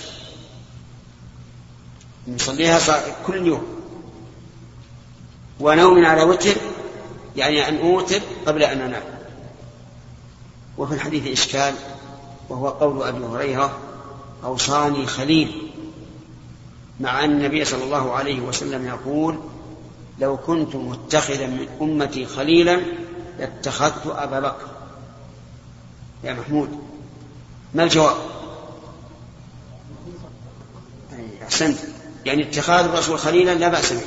نصليها 2.27 2.79
كل 3.27 3.47
يوم. 3.47 3.63
ونوم 5.59 6.05
على 6.05 6.23
وتر 6.23 6.55
يعني 7.35 7.67
أن 7.69 7.77
أوتر 7.77 8.21
قبل 8.45 8.63
أن 8.63 8.81
أنام. 8.81 9.03
وفي 10.77 10.93
الحديث 10.93 11.27
إشكال 11.27 11.73
وهو 12.49 12.67
قول 12.67 13.03
أبي 13.03 13.25
هريرة 13.25 13.77
أوصاني 14.43 15.05
خليل. 15.05 15.71
مع 16.99 17.23
أن 17.23 17.31
النبي 17.31 17.65
صلى 17.65 17.83
الله 17.83 18.13
عليه 18.13 18.39
وسلم 18.39 18.85
يقول 18.85 19.39
لو 20.19 20.37
كنت 20.37 20.75
متخذا 20.75 21.47
من 21.47 21.67
أمتي 21.81 22.25
خليلا 22.25 22.81
لاتخذت 23.39 24.07
أبا 24.07 24.39
بكر. 24.39 24.67
يا 26.23 26.33
محمود 26.33 26.79
ما 27.73 27.83
الجواب؟ 27.83 28.17
أحسنت. 31.43 31.77
يعني 32.27 32.43
اتخاذ 32.43 32.85
الرسول 32.85 33.19
خليلا 33.19 33.55
لا 33.55 33.67
بأس 33.67 33.93
به. 33.93 34.01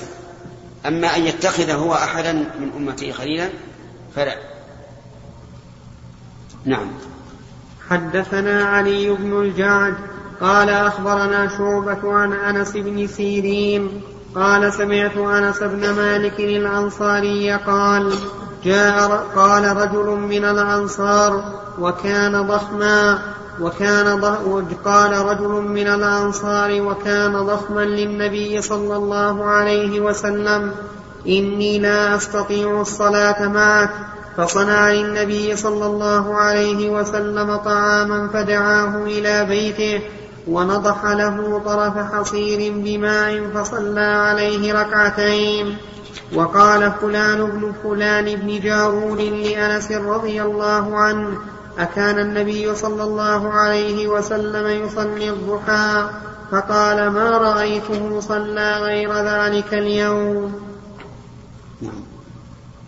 أما 0.86 1.16
أن 1.16 1.26
يتخذ 1.26 1.70
هو 1.70 1.94
أحدا 1.94 2.32
من 2.32 2.70
أمته 2.76 3.12
خليلا 3.12 3.48
فلا. 4.16 4.34
نعم. 6.64 6.90
حدثنا 7.90 8.64
علي 8.64 9.10
بن 9.10 9.40
الجعد 9.40 9.94
قال 10.40 10.68
أخبرنا 10.68 11.48
شعبة 11.48 12.12
عن 12.12 12.32
أنس 12.32 12.72
بن 12.72 13.06
سيرين 13.06 14.02
قال 14.34 14.72
سمعت 14.72 15.16
أنس 15.16 15.58
بن 15.58 15.90
مالك 15.90 16.40
الأنصاري 16.40 17.52
قال 17.52 18.12
جاء 18.64 19.26
قال 19.36 19.76
رجل 19.76 20.06
من 20.06 20.44
الأنصار 20.44 21.60
وكان 21.78 22.46
ضخما 22.46 23.18
وكان 23.60 24.24
قال 24.84 25.12
رجل 25.12 25.48
من 25.48 25.86
الأنصار 25.86 26.82
وكان 26.82 27.32
ضخما 27.32 27.80
للنبي 27.80 28.62
صلى 28.62 28.96
الله 28.96 29.44
عليه 29.44 30.00
وسلم 30.00 30.72
إني 31.26 31.78
لا 31.78 32.16
أستطيع 32.16 32.80
الصلاة 32.80 33.48
معك. 33.48 33.90
فصنع 34.36 34.90
للنبي 34.90 35.56
صلى 35.56 35.86
الله 35.86 36.34
عليه 36.34 36.90
وسلم 36.90 37.56
طعاما 37.56 38.28
فدعاه 38.32 39.04
إلى 39.04 39.44
بيته 39.44 40.00
ونضح 40.48 41.04
له 41.04 41.62
طرف 41.64 42.12
حصير 42.12 42.72
بماء 42.72 43.50
فصلى 43.54 44.00
عليه 44.00 44.72
ركعتين. 44.72 45.76
وقال 46.34 46.92
فلان 47.00 47.44
بن 47.44 47.72
فلان 47.82 48.36
بن 48.36 48.60
جارود 48.60 49.20
لأنس 49.20 49.92
رضي 49.92 50.42
الله 50.42 50.96
عنه 50.96 51.38
أكان 51.80 52.18
النبي 52.18 52.74
صلى 52.74 53.02
الله 53.02 53.52
عليه 53.52 54.08
وسلم 54.08 54.84
يصلي 54.84 55.30
الضحى 55.30 56.10
فقال 56.50 57.08
ما 57.08 57.30
رأيته 57.30 58.20
صلى 58.20 58.76
غير 58.76 59.14
ذلك 59.14 59.74
اليوم. 59.74 60.60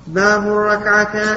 باب 0.06 0.42
الركعتان 0.42 1.37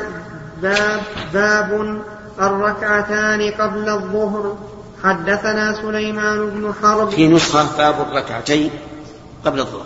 باب 0.62 1.02
باب 1.34 2.02
الركعتان 2.40 3.52
قبل 3.52 3.90
الظهر. 3.90 4.58
حدثنا 5.04 5.74
سليمان 5.74 6.50
بن 6.50 6.74
حرب. 6.82 7.10
في 7.10 7.28
نسخة 7.28 7.78
باب 7.78 7.96
الركعتين 8.10 8.70
قبل 9.46 9.60
الظهر. 9.60 9.86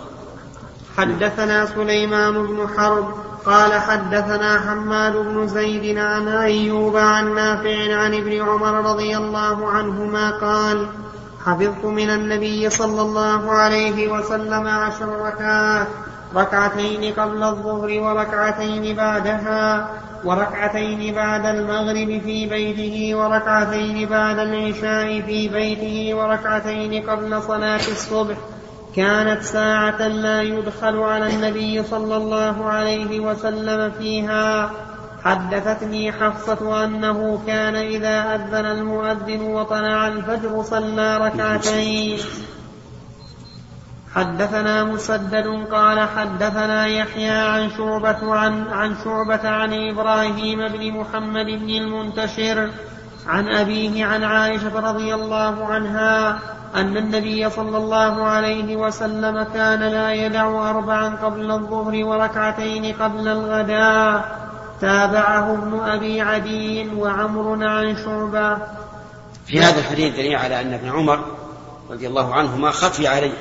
حدثنا 0.96 1.66
سليمان 1.66 2.46
بن 2.46 2.68
حرب. 2.76 3.29
قال 3.46 3.72
حدثنا 3.72 4.60
حماد 4.60 5.16
بن 5.16 5.48
زيد 5.48 5.98
عن 5.98 6.28
أيوب 6.28 6.96
عن 6.96 7.34
نافع 7.34 7.94
عن 7.96 8.14
ابن 8.14 8.40
عمر 8.40 8.90
رضي 8.90 9.16
الله 9.16 9.68
عنهما 9.68 10.30
قال 10.30 10.86
حفظت 11.46 11.84
من 11.84 12.10
النبي 12.10 12.70
صلى 12.70 13.02
الله 13.02 13.50
عليه 13.50 14.08
وسلم 14.12 14.66
عشر 14.66 15.08
ركعات 15.08 15.86
ركعتين 16.34 17.14
قبل 17.14 17.42
الظهر 17.42 18.00
وركعتين 18.00 18.96
بعدها 18.96 19.88
وركعتين 20.24 21.14
بعد 21.14 21.46
المغرب 21.46 22.20
في 22.24 22.46
بيته 22.46 23.14
وركعتين 23.14 24.08
بعد 24.08 24.38
العشاء 24.38 25.20
في 25.20 25.48
بيته 25.48 26.14
وركعتين 26.14 27.10
قبل 27.10 27.42
صلاة 27.42 27.76
الصبح 27.76 28.36
كانت 28.96 29.42
ساعة 29.42 30.08
لا 30.08 30.42
يدخل 30.42 30.96
على 30.98 31.34
النبي 31.34 31.82
صلى 31.82 32.16
الله 32.16 32.64
عليه 32.64 33.20
وسلم 33.20 33.90
فيها. 33.98 34.70
حدثتني 35.24 36.12
حفصة 36.12 36.84
أنه 36.84 37.42
كان 37.46 37.76
إذا 37.76 38.34
أذن 38.34 38.66
المؤذن 38.66 39.40
وطلع 39.40 40.08
الفجر 40.08 40.62
صلى 40.62 41.18
ركعتين. 41.18 42.18
حدثنا 44.14 44.84
مسدد 44.84 45.66
قال 45.70 46.08
حدثنا 46.08 46.86
يحيى 46.86 47.30
عن 47.30 47.70
شعبة 47.70 48.34
عن 48.34 48.68
عن 48.68 48.94
شعبة 49.04 49.48
عن 49.48 49.72
إبراهيم 49.72 50.68
بن 50.68 50.92
محمد 50.92 51.46
بن 51.46 51.70
المنتشر 51.70 52.70
عن 53.26 53.48
أبيه 53.48 54.04
عن 54.04 54.24
عائشة 54.24 54.80
رضي 54.80 55.14
الله 55.14 55.66
عنها 55.66 56.38
أن 56.74 56.96
النبي 56.96 57.50
صلى 57.50 57.76
الله 57.76 58.24
عليه 58.24 58.76
وسلم 58.76 59.42
كان 59.42 59.80
لا 59.80 60.14
يدع 60.14 60.70
أربعا 60.70 61.16
قبل 61.16 61.50
الظهر 61.50 62.04
وركعتين 62.04 62.94
قبل 62.94 63.28
الغداء. 63.28 64.40
تابعه 64.80 65.52
ابن 65.54 65.80
أبي 65.80 66.20
عدي 66.20 66.88
وعمر 66.88 67.66
عن 67.66 67.96
شعبة. 67.96 68.58
في 69.46 69.60
هذا 69.60 69.78
الحديث 69.78 70.14
دليل 70.14 70.36
على 70.36 70.60
أن 70.60 70.74
ابن 70.74 70.88
عمر 70.88 71.24
رضي 71.90 72.06
الله 72.06 72.34
عنهما 72.34 72.70
خفي 72.70 73.08
عليه 73.08 73.32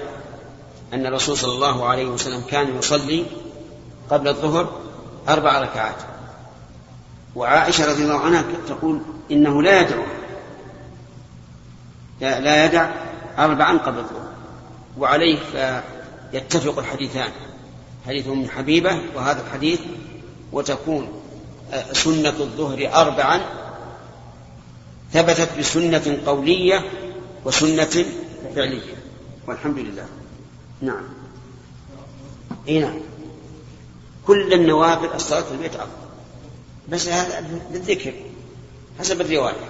أن 0.93 1.05
الرسول 1.05 1.37
صلى 1.37 1.51
الله 1.51 1.87
عليه 1.89 2.05
وسلم 2.05 2.41
كان 2.49 2.77
يصلي 2.77 3.25
قبل 4.09 4.27
الظهر 4.27 4.69
أربع 5.29 5.59
ركعات. 5.59 5.95
وعائشة 7.35 7.91
رضي 7.91 8.03
الله 8.03 8.19
عنها 8.19 8.43
تقول 8.67 9.01
إنه 9.31 9.61
لا 9.61 9.81
يدعو 9.81 10.03
لا 12.21 12.65
يدع 12.65 12.89
أربعا 13.39 13.77
قبل 13.77 13.97
الظهر 13.97 14.29
وعليه 14.97 15.39
يتفق 16.33 16.79
الحديثان 16.79 17.31
حديث 18.07 18.27
أم 18.27 18.49
حبيبة 18.49 19.01
وهذا 19.15 19.41
الحديث 19.41 19.79
وتكون 20.51 21.21
آه، 21.73 21.93
سنة 21.93 22.29
الظهر 22.29 22.89
أربعا 22.93 23.41
ثبتت 25.13 25.49
بسنة 25.59 26.17
قولية 26.25 26.83
وسنة 27.45 28.05
فعلية. 28.55 28.95
والحمد 29.47 29.77
لله. 29.79 30.05
نعم. 30.81 31.03
إي 32.67 32.79
نعم. 32.79 32.99
كل 34.27 34.53
النوافل 34.53 35.15
الصلاة 35.15 35.41
في 35.41 35.51
البيت 35.51 35.75
أفضل 35.75 35.89
بس 36.89 37.07
هذا 37.07 37.61
بالذكر 37.71 38.13
حسب 38.99 39.21
الرواية. 39.21 39.69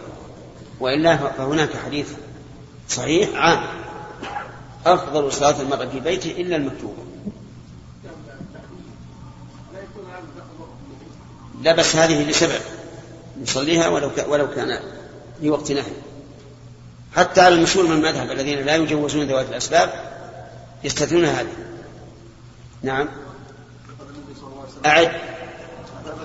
وإلا 0.79 1.17
فهناك 1.17 1.77
حديث 1.85 2.13
صحيح 2.89 3.29
عام. 3.35 3.63
أفضل 4.85 5.33
صلاة 5.33 5.61
المرء 5.61 5.87
في 5.87 5.99
بيته 5.99 6.31
إلا 6.31 6.55
المكتوبة. 6.55 7.03
لا 11.61 11.75
بس 11.75 11.95
هذه 11.95 12.29
لسبب 12.29 12.61
يصليها 13.41 13.87
ولو 13.87 14.11
ولو 14.27 14.49
كان 14.49 14.79
في 15.41 15.49
وقت 15.49 15.71
نهي. 15.71 15.93
حتى 17.15 17.41
على 17.41 17.55
المشهور 17.55 17.85
من 17.85 17.91
المذهب 17.91 18.31
الذين 18.31 18.65
لا 18.65 18.75
يجوزون 18.75 19.27
ذوات 19.27 19.49
الأسباب 19.49 19.93
يستثنون 20.83 21.25
هذه. 21.25 21.55
نعم. 22.83 23.07
أعد. 24.85 25.11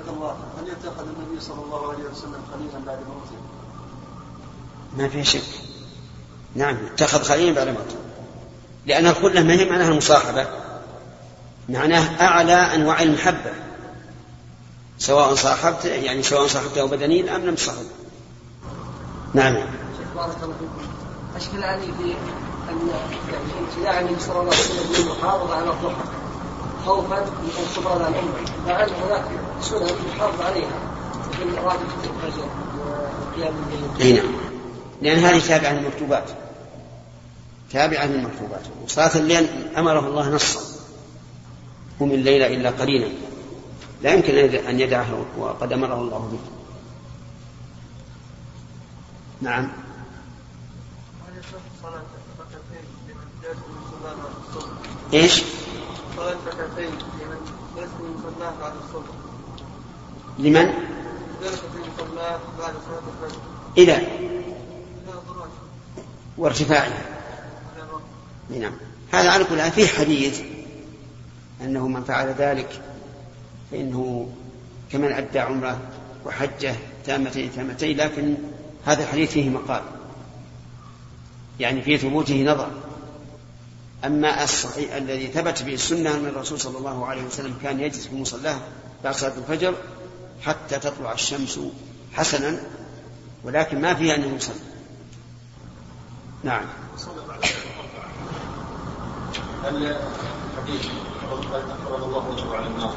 الله 0.09 0.37
هل 0.61 0.69
يتخذ 0.69 1.05
النبي 1.09 1.41
صلى 1.41 1.63
الله 1.65 1.93
عليه 1.93 2.05
وسلم 2.05 2.43
خليلا 2.53 2.87
بعد 2.87 2.99
موته؟ 2.99 3.37
ما 4.99 5.09
فيها 5.09 5.23
شك. 5.25 5.64
نعم. 6.55 6.77
اتخذ 6.95 7.23
خليلا 7.23 7.55
بعد 7.55 7.69
موته 7.69 7.97
لأن 8.87 9.07
الخلة 9.07 9.43
ما 9.43 9.53
هي 9.53 9.71
معناها 9.71 9.89
المصاحبة. 9.89 10.47
معناه 11.69 12.21
أعلى 12.21 12.53
أنواع 12.53 13.03
المحبة. 13.03 13.53
سواء 14.99 15.35
صاحبت 15.35 15.85
يعني 15.85 16.23
سواء 16.23 16.47
صاحبته 16.47 16.87
بدنيا 16.87 17.37
أم 17.37 17.47
لم 17.47 17.55
تصاحبه 17.55 17.89
نعم. 19.35 19.55
شيخ 19.55 20.09
بارك 20.17 20.37
الله 20.43 20.55
فيكم. 20.55 20.89
أشكل 21.37 21.65
علي 21.65 21.83
في 21.83 22.15
أن 22.71 22.89
يعني 23.33 23.67
ابتداء 23.69 24.01
النبي 24.01 24.21
صلى 24.21 24.41
الله 24.41 24.53
عليه 24.53 24.65
وسلم 24.65 24.93
بالمحافظة 24.93 25.55
على 25.55 25.71
الضحى. 25.71 26.05
خوفا 26.87 27.21
من 27.21 27.51
أن 27.59 27.65
تبرد 27.77 28.01
الأمة. 28.01 28.33
مع 28.67 28.85
أن 28.85 28.91
هناك 29.05 29.25
سنن 29.63 29.89
يحافظ 30.17 30.41
عليها. 30.43 30.79
مثل 31.31 31.55
رابطة 31.55 32.05
الفجر. 32.05 32.49
وقيام 32.79 33.55
الليل. 33.99 34.17
نعم. 34.17 34.35
لأن 35.03 35.19
هذه 35.19 35.49
تابعة 35.49 35.73
للمكتوبات. 35.73 36.44
تابعة 37.71 38.07
للمكتوبات 38.07 38.63
وصلاة 38.85 39.17
الليل 39.17 39.47
أمره 39.77 40.09
الله 40.09 40.29
نصا. 40.29 40.61
قم 42.01 42.11
الليل 42.11 42.43
إلا 42.43 42.71
قليلا. 42.71 43.09
لا 44.03 44.13
يمكن 44.15 44.35
أن 44.69 44.81
يدعه 44.81 45.25
وقد 45.39 45.73
أمره 45.73 45.95
الله 45.95 46.19
به. 46.19 46.39
نعم. 49.41 49.73
إيش؟ 55.15 55.43
صلاة 56.17 56.37
ركعتين 56.47 56.91
لمن؟ 56.91 57.41
يسكن 57.77 58.05
مصلاه 58.17 58.53
بعد 58.61 58.73
الصبح 58.85 59.15
لمن؟ 60.39 60.73
بعد 62.59 62.75
صلاة 62.87 63.03
الفجر 63.25 63.39
إلى. 63.79 64.25
وارتفاعها 66.39 67.14
نعم. 68.51 68.73
هذا 69.13 69.31
على 69.31 69.45
كل 69.45 69.71
فيه 69.71 69.87
حديث 69.87 70.41
أنه 71.61 71.89
من 71.89 72.05
فعل 72.05 72.35
ذلك 72.39 72.83
فإنه 73.71 74.29
كمن 74.93 75.13
أدى 75.13 75.39
عمرة 75.39 75.79
وحجة 76.27 76.75
تامتين 77.07 77.53
تامتين 77.57 77.97
لكن 77.97 78.35
هذا 78.87 79.03
الحديث 79.03 79.31
فيه 79.31 79.51
مقال. 79.51 79.83
يعني 81.61 81.83
في 81.83 81.99
ثبوته 81.99 82.43
نظر. 82.43 82.71
أما 84.05 84.45
الصحيح 84.45 84.95
الذي 84.95 85.27
ثبت 85.27 85.63
به 85.63 85.75
السنة 85.75 86.15
أن 86.15 86.27
الرسول 86.27 86.61
صلى 86.61 86.79
الله 86.79 87.07
عليه 87.07 87.23
وسلم 87.23 87.55
كان 87.63 87.81
يجلس 87.81 88.07
في 88.07 88.15
مصلاه 88.15 88.57
بعد 89.05 89.15
صلاة 89.15 89.33
الفجر 89.39 89.75
حتى 90.43 90.79
تطلع 90.79 91.13
الشمس 91.13 91.61
حسنا 92.13 92.61
ولكن 93.45 93.81
ما 93.81 93.95
فيها 93.95 94.15
أنه 94.15 94.37
يصلي. 94.37 94.55
نعم. 96.45 96.65
هل 99.65 99.97
حديث 100.57 100.87
الله 102.03 102.57
على 102.57 102.67
النار. 102.67 102.95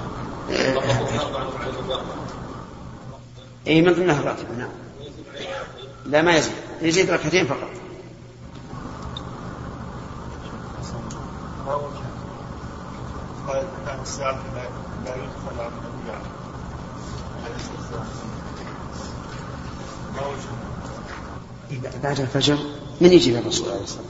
اي 3.67 3.81
من 3.81 3.93
ضمنها 3.93 4.19
الراتبه 4.19 4.55
نعم. 4.57 4.69
لا 6.05 6.21
ما 6.21 6.35
يزيد. 6.35 6.53
يزيد 6.81 7.09
ركعتين 7.09 7.45
فقط. 7.45 7.69
عن 13.87 13.99
بعد 22.03 22.19
الفجر 22.19 22.57
من 23.01 23.13
يجي 23.13 23.31
للرسول 23.31 23.69
عليه 23.69 23.83
الصلاة 23.83 24.01
والسلام 24.01 24.05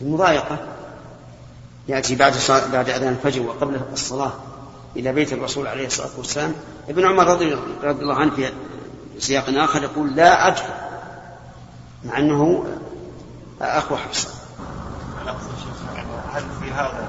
المضايقة. 0.00 0.81
يأتي 1.88 2.16
بعد 2.16 2.32
بعد 2.72 2.88
أذان 2.90 3.12
الفجر 3.12 3.42
وقبل 3.42 3.80
الصلاة 3.92 4.32
إلى 4.96 5.12
بيت 5.12 5.32
الرسول 5.32 5.66
عليه 5.66 5.86
الصلاة 5.86 6.10
والسلام. 6.18 6.54
ابن 6.88 7.06
عمر 7.06 7.26
رضي, 7.26 7.54
رضي 7.82 8.02
الله 8.02 8.14
عنه 8.14 8.30
في 8.36 8.52
سياق 9.18 9.44
آخر 9.48 9.82
يقول 9.82 10.16
لا 10.16 10.48
أدخل 10.48 10.68
مع 12.04 12.18
أنه 12.18 12.66
أخو 13.60 13.96
حفصة. 13.96 14.28
هل 16.32 16.44
في 16.60 16.70
هذا 16.70 17.08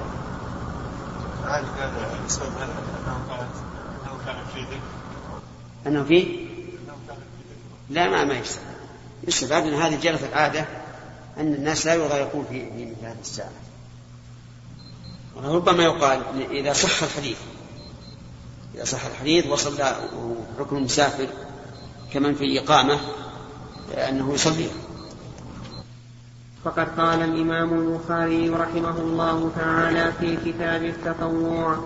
هل 1.44 1.64
في 1.64 1.80
هذا 1.80 2.18
السبب 2.26 2.46
أنه 2.46 3.18
كانت 3.28 3.50
أنه 4.04 4.18
كان 4.26 4.36
في 4.54 4.60
ذكر؟ 4.60 4.80
أنه 5.86 6.04
في؟ 6.04 6.46
لا 7.90 8.08
ما 8.08 8.24
ما 8.24 8.34
يستفاد 8.34 8.74
يستفاد 9.28 9.62
أن 9.62 9.74
هذه 9.74 10.00
جرت 10.00 10.22
العادة 10.22 10.64
أن 11.38 11.54
الناس 11.54 11.86
لا 11.86 11.94
يضايقون 11.94 12.46
في 12.50 12.64
مثل 12.64 13.06
هذه 13.06 13.20
الساعة. 13.20 13.50
ربما 15.42 15.82
يقال 15.82 16.20
إذا 16.50 16.72
صح 16.72 17.02
الحديث. 17.02 17.36
إذا 18.74 18.84
صح 18.84 19.06
الحديث 19.06 19.46
وصلى 19.46 19.96
حكم 20.58 20.76
المسافر 20.76 21.26
كمن 22.12 22.34
في 22.34 22.44
الإقامة 22.44 22.98
أنه 24.08 24.34
يصلي. 24.34 24.68
فقد 26.64 26.88
قال 27.00 27.22
الإمام 27.22 27.74
البخاري 27.74 28.48
رحمه 28.48 28.98
الله 28.98 29.50
تعالى 29.56 30.12
في 30.20 30.36
كتاب 30.36 30.84
التطوع 30.84 31.78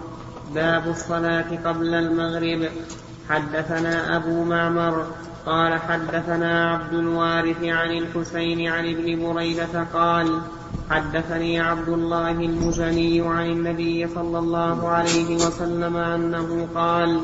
باب 0.54 0.88
الصلاة 0.88 1.58
قبل 1.64 1.94
المغرب. 1.94 2.70
حدثنا 3.28 4.16
أبو 4.16 4.44
معمر 4.44 5.06
قال 5.46 5.80
حدثنا 5.80 6.70
عبد 6.70 6.92
الوارث 6.92 7.64
عن 7.64 7.90
الحسين 7.90 8.68
عن 8.68 8.86
ابن 8.94 9.32
بريدة 9.32 9.86
قال 9.92 10.40
حدثني 10.90 11.60
عبد 11.60 11.88
الله 11.88 12.30
المزني 12.30 13.20
عن 13.20 13.46
النبي 13.46 14.08
صلى 14.14 14.38
الله 14.38 14.88
عليه 14.88 15.36
وسلم 15.36 15.96
أنه 15.96 16.68
قال 16.74 17.20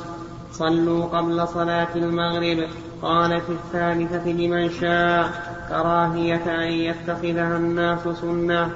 صلوا 0.53 1.05
قبل 1.05 1.49
صلاة 1.49 1.89
المغرب 1.97 2.69
قال 3.03 3.41
في 3.41 3.53
الثالثة 3.53 4.31
لمن 4.31 4.71
شاء 4.81 5.31
كراهية 5.69 6.65
أن 6.65 6.73
يتخذها 6.73 7.57
الناس 7.57 8.01
سنة. 8.21 8.71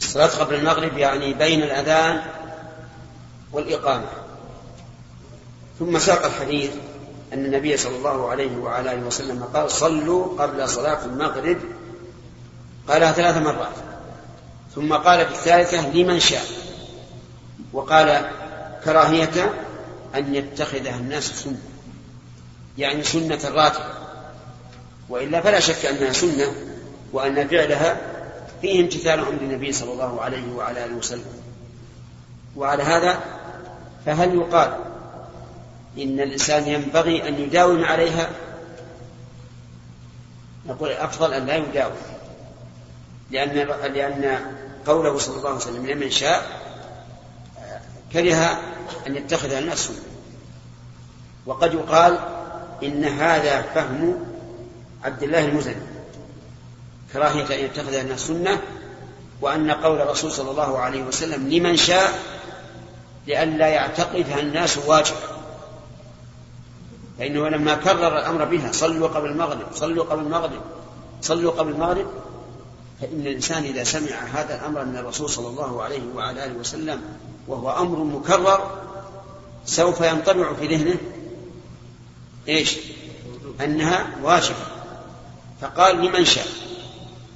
الصلاة 0.00 0.26
قبل 0.26 0.54
المغرب 0.54 0.98
يعني 0.98 1.34
بين 1.34 1.62
الأذان 1.62 2.20
والإقامة. 3.52 4.06
ثم 5.78 5.98
ساق 5.98 6.24
الحديث. 6.24 6.72
أن 7.32 7.44
النبي 7.44 7.76
صلى 7.76 7.96
الله 7.96 8.28
عليه 8.28 8.56
وعلى 8.56 8.92
آله 8.92 9.06
وسلم 9.06 9.44
قال 9.54 9.70
صلوا 9.70 10.42
قبل 10.42 10.68
صلاة 10.68 11.04
المغرب 11.04 11.58
قالها 12.88 13.12
ثلاث 13.12 13.36
مرات. 13.36 13.74
ثم 14.74 14.94
قال 14.94 15.26
في 15.26 15.32
الثالثة 15.32 15.88
لمن 15.88 16.20
شاء. 16.20 16.44
وقال 17.72 18.30
كراهية 18.84 19.54
أن 20.14 20.34
يتخذها 20.34 20.96
الناس 20.96 21.24
سنة. 21.24 21.60
يعني 22.78 23.02
سنة 23.02 23.40
راتبة 23.44 23.94
وإلا 25.08 25.40
فلا 25.40 25.60
شك 25.60 25.86
أنها 25.86 26.12
سنة 26.12 26.52
وأن 27.12 27.48
فعلها 27.48 27.96
فيه 28.60 28.80
امتثال 28.80 29.18
أمر 29.18 29.30
النبي 29.30 29.72
صلى 29.72 29.92
الله 29.92 30.20
عليه 30.20 30.52
وعلى 30.52 30.84
آله 30.84 30.94
وسلم. 30.94 31.42
وعلى 32.56 32.82
هذا 32.82 33.20
فهل 34.06 34.34
يقال 34.34 34.91
إن 35.98 36.20
الإنسان 36.20 36.68
ينبغي 36.68 37.28
أن 37.28 37.34
يداوم 37.34 37.84
عليها. 37.84 38.30
نقول 40.66 40.90
الأفضل 40.90 41.34
أن 41.34 41.46
لا 41.46 41.56
يداوم. 41.56 41.96
لأن 43.30 43.50
لأن 43.94 44.40
قوله 44.86 45.18
صلى 45.18 45.36
الله 45.36 45.48
عليه 45.48 45.58
وسلم 45.58 45.86
لمن 45.86 46.10
شاء 46.10 46.46
كره 48.12 48.60
أن 49.06 49.16
يتخذ 49.16 49.52
الناس 49.52 49.90
وقد 51.46 51.74
يقال 51.74 52.18
إن 52.82 53.04
هذا 53.04 53.62
فهم 53.62 54.24
عبد 55.04 55.22
الله 55.22 55.44
المزني 55.44 55.82
كراهية 57.12 57.54
أن 57.54 57.64
يتخذ 57.64 57.94
الناس 57.94 58.20
سنة 58.20 58.60
وأن 59.40 59.70
قول 59.70 60.00
الرسول 60.00 60.32
صلى 60.32 60.50
الله 60.50 60.78
عليه 60.78 61.02
وسلم 61.02 61.48
لمن 61.48 61.76
شاء 61.76 62.12
لئلا 63.26 63.68
يعتقدها 63.68 64.40
الناس 64.40 64.78
واجبا 64.78 65.31
فإنه 67.18 67.48
لما 67.48 67.74
كرر 67.74 68.18
الأمر 68.18 68.44
بها 68.44 68.72
صلوا 68.72 69.08
قبل 69.08 69.30
المغرب 69.30 69.66
صلوا 69.74 70.04
قبل 70.04 70.22
المغرب 70.22 70.60
صلوا 71.22 71.52
قبل 71.52 71.72
المغرب 71.72 72.06
فإن 73.00 73.20
الإنسان 73.20 73.64
إذا 73.64 73.84
سمع 73.84 74.16
هذا 74.32 74.54
الأمر 74.54 74.84
من 74.84 74.96
الرسول 74.96 75.30
صلى 75.30 75.48
الله 75.48 75.82
عليه 75.82 76.02
وعلى 76.16 76.44
آله 76.44 76.54
وسلم 76.54 77.00
وهو 77.48 77.70
أمر 77.70 77.98
مكرر 77.98 78.70
سوف 79.66 80.00
ينطبع 80.00 80.52
في 80.52 80.76
ذهنه 80.76 80.96
إيش؟ 82.48 82.78
أنها 83.60 84.06
واجبة. 84.22 84.56
فقال 85.60 85.96
لمن 85.96 86.24
شاء 86.24 86.46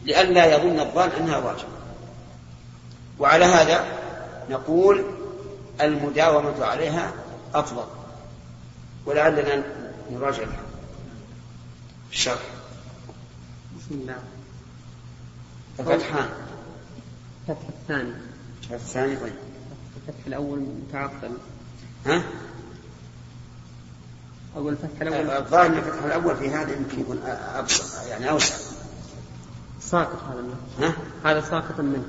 لئلا 0.05 0.55
يظن 0.55 0.81
الظان 0.81 1.11
أنها 1.11 1.39
واجبة. 1.39 1.69
وعلى 3.19 3.45
هذا 3.45 3.85
نقول 4.51 5.05
المداومة 5.81 6.65
عليها 6.65 7.13
أفضل. 7.55 7.85
ولعلنا 9.07 9.63
نراجع 10.11 10.47
الشرح 12.11 12.43
بسم 13.79 13.95
الله. 13.95 14.19
الفتحان 15.81 16.29
الفتح. 17.49 17.69
الثاني. 17.69 18.13
الفتح 18.63 18.73
الثاني 18.75 19.17
طيب. 19.17 19.33
الفتح 19.97 20.27
الأول 20.27 20.59
متعطل. 20.59 21.37
ها؟ 22.07 22.23
أول 24.57 24.73
الفتح 24.73 25.01
الأول؟ 25.01 25.31
الظاهر 25.31 25.67
أن 25.67 25.79
الفتح 25.79 26.03
الأول 26.03 26.37
في 26.37 26.49
هذا 26.49 26.77
يمكن 26.77 27.01
يكون 27.01 27.19
أبسط 27.55 28.07
يعني 28.07 28.31
أوسع. 28.31 28.55
ساقط 29.81 30.23
هذا 30.23 30.41
منه 30.43 30.57
ها؟ 30.81 30.97
هذا 31.25 31.41
ساقط 31.41 31.81
منه. 31.81 32.05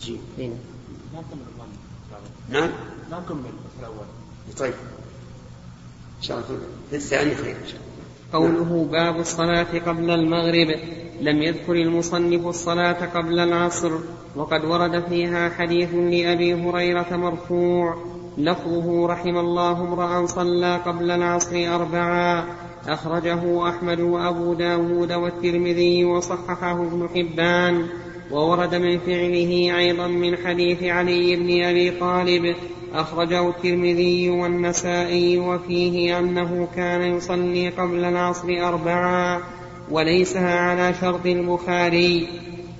جيد. 0.00 0.20
هنا 0.38 0.54
نعم؟ 2.48 2.70
لا 3.10 3.18
نكمل 3.18 3.38
الفتح 3.38 3.78
الأول. 3.78 4.06
طيب. 4.58 4.74
شاء 6.26 6.36
الله 6.36 6.60
الثاني 6.92 7.34
خير 7.34 7.56
قوله 8.32 8.88
باب 8.92 9.20
الصلاة 9.20 9.78
قبل 9.86 10.10
المغرب. 10.10 10.78
لم 11.20 11.42
يذكر 11.42 11.72
المصنف 11.72 12.46
الصلاة 12.46 13.06
قبل 13.14 13.38
العصر. 13.38 13.92
وقد 14.36 14.64
ورد 14.64 15.04
فيها 15.08 15.48
حديث 15.48 15.94
لأبي 15.94 16.54
هريرة 16.54 17.16
مرفوع. 17.16 17.96
لفظه 18.38 19.06
رحم 19.06 19.36
الله 19.36 19.80
امرأ 19.80 20.26
صلى 20.26 20.76
قبل 20.76 21.10
العصر 21.10 21.74
أربعا. 21.74 22.44
أخرجه 22.88 23.68
أحمد 23.68 24.00
وأبو 24.00 24.54
داود 24.54 25.12
والترمذي 25.12 26.04
وصححه 26.04 26.82
ابن 26.82 27.08
حبان. 27.14 27.86
وورد 28.30 28.74
من 28.74 28.98
فعله 28.98 29.78
أيضا 29.78 30.06
من 30.06 30.36
حديث 30.36 30.82
علي 30.82 31.36
بن 31.36 31.64
أبي 31.64 31.90
طالب. 31.90 32.56
أخرجه 32.94 33.48
الترمذي 33.48 34.30
والنسائي 34.30 35.38
وفيه 35.38 36.18
أنه 36.18 36.68
كان 36.76 37.16
يصلي 37.16 37.68
قبل 37.68 38.04
العصر 38.04 38.48
أربعا 38.48 39.40
وليس 39.90 40.36
على 40.36 40.94
شرط 41.00 41.26
البخاري. 41.26 42.26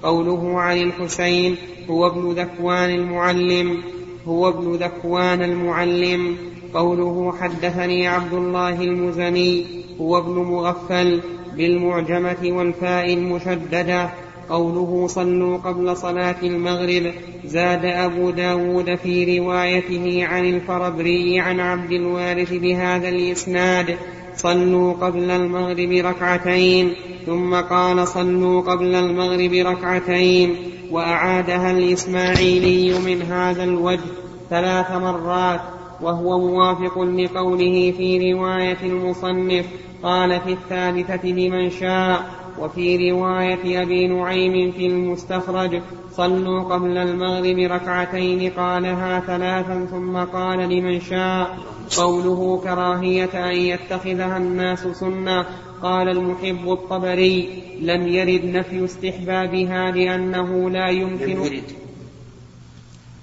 قوله 0.02 0.60
عن 0.60 0.76
الحسين 0.76 1.56
هو 1.90 2.06
ابن 2.06 2.32
ذكوان 2.32 2.90
المعلم 2.90 3.82
هو 4.26 4.48
ابن 4.48 4.74
ذكوان 4.74 5.42
المعلم. 5.42 6.36
قوله 6.74 7.34
حدثني 7.40 8.08
عبد 8.08 8.32
الله 8.32 8.82
المزني 8.82 9.66
هو 10.00 10.18
ابن 10.18 10.32
مغفل 10.32 11.20
بالمعجمة 11.56 12.38
والفاء 12.44 13.12
المشددة. 13.12 14.25
قوله 14.48 15.06
صلوا 15.06 15.58
قبل 15.58 15.96
صلاة 15.96 16.42
المغرب. 16.42 17.12
زاد 17.44 17.84
أبو 17.84 18.30
داود 18.30 18.94
في 18.94 19.38
روايته 19.38 20.26
عن 20.26 20.44
الفربري 20.44 21.40
عن 21.40 21.60
عبد 21.60 21.92
الوارث 21.92 22.52
بهذا 22.52 23.08
الإسناد 23.08 23.96
صلوا 24.36 24.92
قبل 24.92 25.30
المغرب 25.30 25.90
ركعتين 25.90 26.94
ثم 27.26 27.54
قال 27.54 28.08
صلوا 28.08 28.60
قبل 28.60 28.94
المغرب 28.94 29.52
ركعتين 29.52 30.56
وأعادها 30.90 31.70
الإسماعيلي 31.70 32.98
من 32.98 33.22
هذا 33.22 33.64
الوجه 33.64 34.10
ثلاث 34.50 34.90
مرات 34.90 35.60
وهو 36.02 36.38
موافق 36.38 36.98
لقوله 36.98 37.92
في 37.96 38.32
رواية 38.32 38.78
المصنف 38.82 39.66
قال 40.02 40.40
في 40.40 40.52
الثالثة 40.52 41.28
لمن 41.28 41.70
شاء. 41.70 42.45
وفي 42.60 43.10
رواية 43.10 43.82
أبي 43.82 44.06
نعيم 44.06 44.72
في 44.72 44.86
المستخرج 44.86 45.82
صلوا 46.10 46.62
قبل 46.62 46.98
المغرب 46.98 47.58
ركعتين 47.58 48.50
قالها 48.50 49.20
ثلاثا 49.20 49.86
ثم 49.90 50.16
قال 50.16 50.58
لمن 50.58 51.00
شاء 51.00 51.58
قوله 51.96 52.60
كراهية 52.64 53.50
أن 53.50 53.56
يتخذها 53.56 54.36
الناس 54.36 54.78
سنة 54.80 55.46
قال 55.82 56.08
المحب 56.08 56.72
الطبري 56.72 57.62
لم 57.80 58.08
يرد 58.08 58.44
نفي 58.44 58.84
استحبابها 58.84 59.90
لأنه 59.90 60.70
لا 60.70 60.88
يمكن 60.88 61.38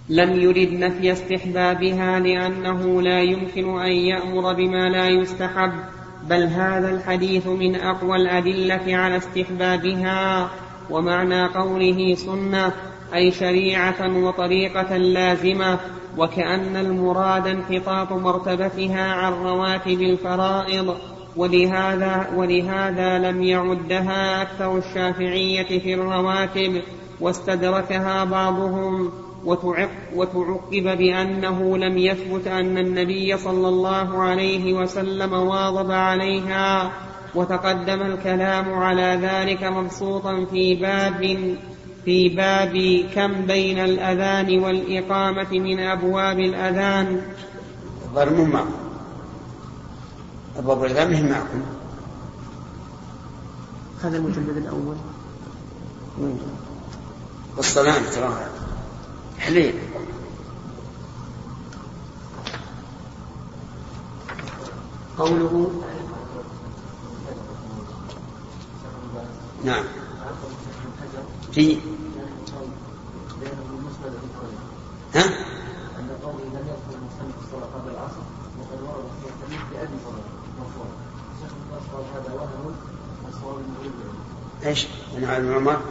لم 0.09 0.41
يرد. 0.41 0.73
نفي 0.73 1.11
استحبابها 1.11 2.19
لأنه 2.19 3.01
لا 3.01 3.21
يمكن 3.21 3.79
أن 3.79 3.91
يأمر 3.91 4.53
بما 4.53 4.89
لا 4.89 5.07
يستحب 5.07 5.71
بل 6.29 6.43
هذا 6.43 6.89
الحديث 6.89 7.47
من 7.47 7.75
أقوى 7.75 8.15
الأدلة 8.17 8.97
على 8.97 9.17
استحبابها 9.17 10.49
ومعنى 10.89 11.45
قوله 11.45 12.15
سنة 12.15 12.73
أي 13.13 13.31
شريعة 13.31 14.17
وطريقة 14.17 14.97
لازمة 14.97 15.79
وكأن 16.17 16.75
المراد 16.75 17.47
انحطاط 17.47 18.11
مرتبتها 18.11 19.13
عن 19.13 19.33
رواتب 19.33 20.01
الفرائض 20.01 20.95
ولهذا 21.35 22.27
ولهذا 22.35 23.17
لم 23.19 23.43
يعدها 23.43 24.41
أكثر 24.41 24.77
الشافعية 24.77 25.79
في 25.79 25.93
الرواتب 25.93 26.81
واستدركها 27.19 28.23
بعضهم. 28.23 29.11
وتعقب 29.45 30.97
بأنه 30.97 31.77
لم 31.77 31.97
يثبت 31.97 32.47
أن 32.47 32.77
النبي 32.77 33.37
صلى 33.37 33.67
الله 33.67 34.21
عليه 34.23 34.73
وسلم 34.73 35.33
واظب 35.33 35.91
عليها 35.91 36.91
وتقدم 37.35 38.01
الكلام 38.01 38.73
على 38.73 39.19
ذلك 39.21 39.63
مبسوطا 39.63 40.45
في 40.45 40.75
باب 40.75 41.57
في 42.05 42.29
باب 42.29 43.05
كم 43.15 43.45
بين 43.45 43.79
الأذان 43.79 44.59
والإقامة 44.59 45.51
من 45.51 45.79
أبواب 45.79 46.39
الأذان. 46.39 47.21
ضرب 48.13 48.39
معكم. 48.39 48.73
أبواب 50.57 50.83
الأذان 50.83 51.11
مهم 51.11 51.29
معكم. 51.29 51.61
هذا 54.03 54.17
المجلد 54.17 54.57
الأول. 54.57 54.95
والصلاة 57.57 58.01
تراها 58.15 58.49
حليل 59.43 59.73
قوله 65.17 65.71
نعم 69.63 69.83
في 71.51 71.77
ها؟ 75.15 75.23
في 84.63 84.67
إيش؟ 84.67 84.87
عن 85.23 85.53
عمر 85.53 85.81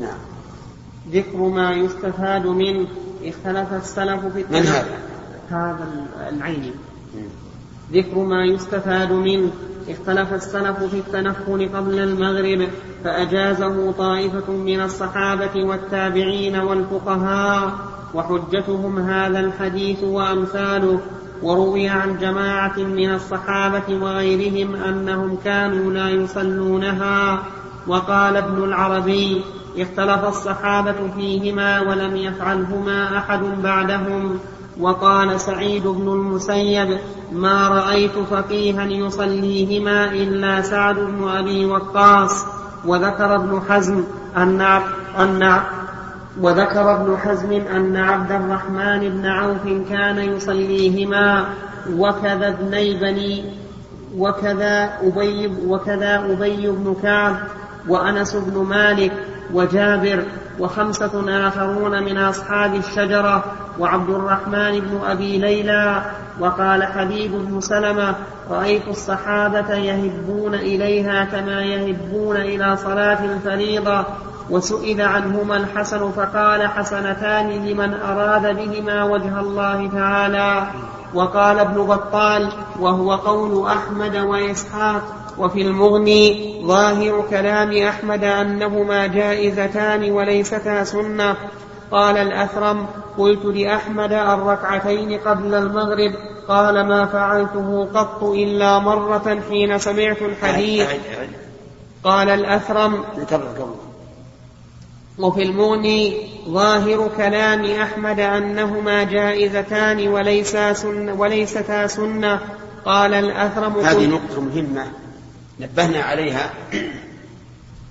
نعم 0.00 0.35
ذكر 1.12 1.38
ما 1.38 1.72
يستفاد 1.72 2.46
منه. 2.46 2.86
اختلف 3.24 3.72
السلف 3.72 4.26
في 4.26 4.44
من 4.50 4.66
هذا؟ 4.66 4.98
هذا 5.50 5.88
العيني 6.28 6.70
ذكر 7.92 8.18
ما 8.18 8.44
يستفاد 8.44 9.12
منه. 9.12 9.50
اختلف 9.88 10.32
السلف 10.32 10.82
في 10.82 10.98
التنفل 10.98 11.68
قبل 11.76 11.98
المغرب 11.98 12.68
فأجازه 13.04 13.92
طائفة 13.92 14.52
من 14.52 14.80
الصحابة 14.80 15.64
والتابعين 15.64 16.56
والفقهاء 16.56 17.72
وحجتهم 18.14 18.98
هذا 18.98 19.40
الحديث 19.40 20.02
وأمثاله. 20.02 21.00
وروي 21.42 21.88
عن 21.88 22.18
جماعة 22.18 22.78
من 22.78 23.14
الصحابة 23.14 23.94
وغيرهم 24.02 24.74
أنهم 24.74 25.38
كانوا 25.44 25.92
لا 25.92 26.08
يصلونها 26.08 27.42
وقال 27.86 28.36
ابن 28.36 28.64
العربي 28.64 29.44
اختلف 29.78 30.24
الصحابة 30.24 30.94
فيهما 31.16 31.80
ولم 31.80 32.16
يفعلهما 32.16 33.18
أحد 33.18 33.40
بعدهم 33.62 34.38
وقال 34.80 35.40
سعيد 35.40 35.86
بن 35.86 36.08
المسيب 36.08 36.98
ما 37.32 37.68
رأيت 37.68 38.18
فقيها 38.30 38.84
يصليهما 38.84 40.04
إلا 40.04 40.62
سعد 40.62 40.94
بن 40.94 41.28
أبي 41.28 41.66
وقاص 41.66 42.46
وذكر 42.86 43.34
ابن 43.34 43.60
حزم 43.68 44.04
أن 44.36 44.60
أن 45.18 45.60
وذكر 46.40 46.94
ابن 46.94 47.16
حزم 47.16 47.52
أن 47.52 47.96
عبد 47.96 48.32
الرحمن 48.32 49.08
بن 49.08 49.26
عوف 49.26 49.88
كان 49.90 50.18
يصليهما 50.18 51.44
وكذا 51.98 52.48
ابني 52.48 53.00
بني 53.00 53.44
وكذا 54.18 54.90
أبي 55.02 55.52
وكذا 55.66 56.26
أبي 56.30 56.70
بن 56.70 56.96
كعب 57.02 57.36
وأنس 57.88 58.36
بن 58.36 58.62
مالك 58.62 59.12
وجابر 59.52 60.24
وخمسة 60.58 61.46
آخرون 61.48 62.02
من 62.02 62.18
أصحاب 62.18 62.74
الشجرة 62.74 63.44
وعبد 63.78 64.10
الرحمن 64.10 64.80
بن 64.80 65.00
أبي 65.06 65.38
ليلى 65.38 66.02
وقال 66.40 66.84
حبيب 66.84 67.32
بن 67.32 67.60
سلمة 67.60 68.14
رأيت 68.50 68.88
الصحابة 68.88 69.74
يهبون 69.74 70.54
إليها 70.54 71.24
كما 71.24 71.62
يهبون 71.62 72.36
إلى 72.36 72.76
صلاة 72.76 73.24
الفريضة 73.24 74.04
وسئل 74.50 75.02
عنهما 75.02 75.56
الحسن 75.56 76.10
فقال 76.10 76.66
حسنتان 76.68 77.48
لمن 77.48 77.94
أراد 77.94 78.56
بهما 78.56 79.04
وجه 79.04 79.40
الله 79.40 79.90
تعالى. 79.90 80.66
وقال 81.14 81.58
ابن 81.58 81.82
بطال 81.82 82.48
وهو 82.80 83.14
قول 83.14 83.66
أحمد 83.66 84.16
وإسحاق 84.16 85.02
وفي 85.38 85.62
المغني 85.62 86.56
ظاهر 86.66 87.24
كلام 87.30 87.76
أحمد 87.76 88.24
أنهما 88.24 89.06
جائزتان 89.06 90.10
وليستا 90.10 90.84
سنة. 90.84 91.36
قال 91.90 92.16
الأثرم 92.16 92.86
قلت 93.18 93.44
لأحمد 93.44 94.12
الركعتين 94.12 95.18
قبل 95.18 95.54
المغرب. 95.54 96.12
قال 96.48 96.86
ما 96.86 97.06
فعلته 97.06 97.88
قط 97.94 98.22
إلا 98.22 98.78
مرة 98.78 99.40
حين 99.50 99.78
سمعت 99.78 100.22
الحديث. 100.22 100.88
قال 102.04 102.28
الأثرم 102.28 103.04
وفي 105.18 105.42
المغني 105.42 106.16
ظاهر 106.48 107.10
كلام 107.16 107.64
أحمد 107.64 108.20
أنهما 108.20 109.04
جائزتان 109.04 110.08
وليسا 110.08 110.72
سنة 110.72 111.14
وليستا 111.14 111.86
سنة. 111.86 112.40
قال 112.84 113.14
الأثرم 113.14 113.80
هذه 113.80 114.06
نقطة 114.06 114.40
مهمة. 114.40 114.86
نبهنا 115.60 116.02
عليها 116.02 116.54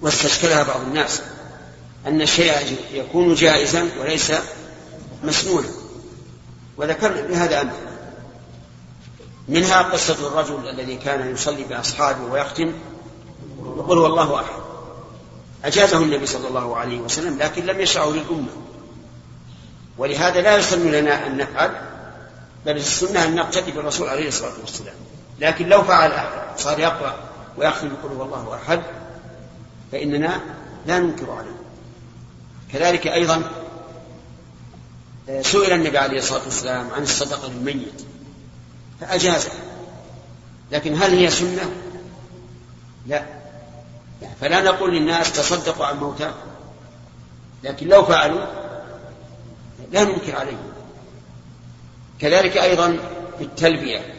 واستشكلها 0.02 0.64
بعض 0.64 0.82
الناس 0.82 1.22
أن 2.08 2.22
الشيء 2.22 2.78
يكون 2.94 3.34
جائزا 3.34 3.90
وليس 4.00 4.32
مسنونة 5.24 5.70
وذكرنا 6.78 7.22
بهذا 7.22 7.62
أمر. 7.62 7.74
منها 9.48 9.82
قصة 9.82 10.28
الرجل 10.28 10.70
الذي 10.70 10.98
كان 10.98 11.34
يصلي 11.34 11.64
بأصحابه 11.64 12.24
ويختم 12.24 12.74
يقول 13.60 13.98
والله 13.98 14.36
أحد. 14.36 14.62
أجازه 15.66 15.98
النبي 15.98 16.26
صلى 16.26 16.48
الله 16.48 16.78
عليه 16.78 17.00
وسلم 17.00 17.38
لكن 17.38 17.66
لم 17.66 17.82
يشرعه 17.82 18.10
للأمة. 18.10 18.50
ولهذا 19.98 20.42
لا 20.42 20.58
يسن 20.58 20.92
لنا 20.92 21.28
أن 21.28 21.38
نفعل 21.38 21.72
بل 22.66 22.78
السنة 22.78 23.24
أن 23.24 23.36
نقتدي 23.36 23.72
بالرسول 23.72 24.10
عليه 24.10 24.28
الصلاة 24.28 24.54
والسلام. 24.62 24.96
لكن 25.40 25.70
لو 25.70 25.84
فعل 25.84 26.12
أحد 26.12 26.30
صار 26.58 26.80
يقرأ 26.80 27.25
ويختم 27.58 27.88
يقول 27.88 28.12
والله 28.12 28.56
أحد 28.56 28.82
فإننا 29.92 30.42
لا 30.86 31.00
ننكر 31.00 31.32
عليه. 31.32 31.56
كذلك 32.74 33.08
أيضا 33.08 33.52
سئل 35.42 35.74
النبي 35.74 35.98
عليه 35.98 36.18
الصلاة 36.18 36.44
والسلام 36.44 36.90
عن 36.92 37.04
الصدقة 37.04 37.48
للميت 37.48 38.02
فأجازه. 39.02 39.52
لكن 40.72 40.94
هل 40.96 41.12
هي 41.12 41.30
سنة؟ 41.30 41.72
لا. 43.08 43.26
فلا 44.42 44.62
نقول 44.62 44.96
للناس 44.96 45.32
تصدقوا 45.34 45.86
عن 45.86 45.98
موتاكم. 45.98 46.48
لكن 47.64 47.88
لو 47.88 48.06
فعلوا 48.06 48.46
لا 49.92 50.04
ننكر 50.04 50.36
عليهم. 50.36 50.72
كذلك 52.20 52.58
أيضا 52.58 52.98
في 53.38 53.44
التلبية 53.44 54.14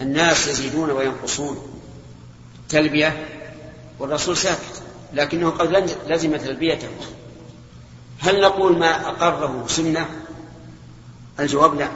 الناس 0.00 0.46
يزيدون 0.46 0.90
وينقصون. 0.90 1.77
التلبية 2.68 3.26
والرسول 3.98 4.36
ساكت 4.36 4.82
لكنه 5.12 5.50
قد 5.50 5.96
لزم 6.08 6.36
تلبيته. 6.36 6.88
هل 8.20 8.40
نقول 8.40 8.78
ما 8.78 9.08
أقره 9.08 9.64
سنة؟ 9.68 10.06
الجواب 11.40 11.74
لا. 11.74 11.88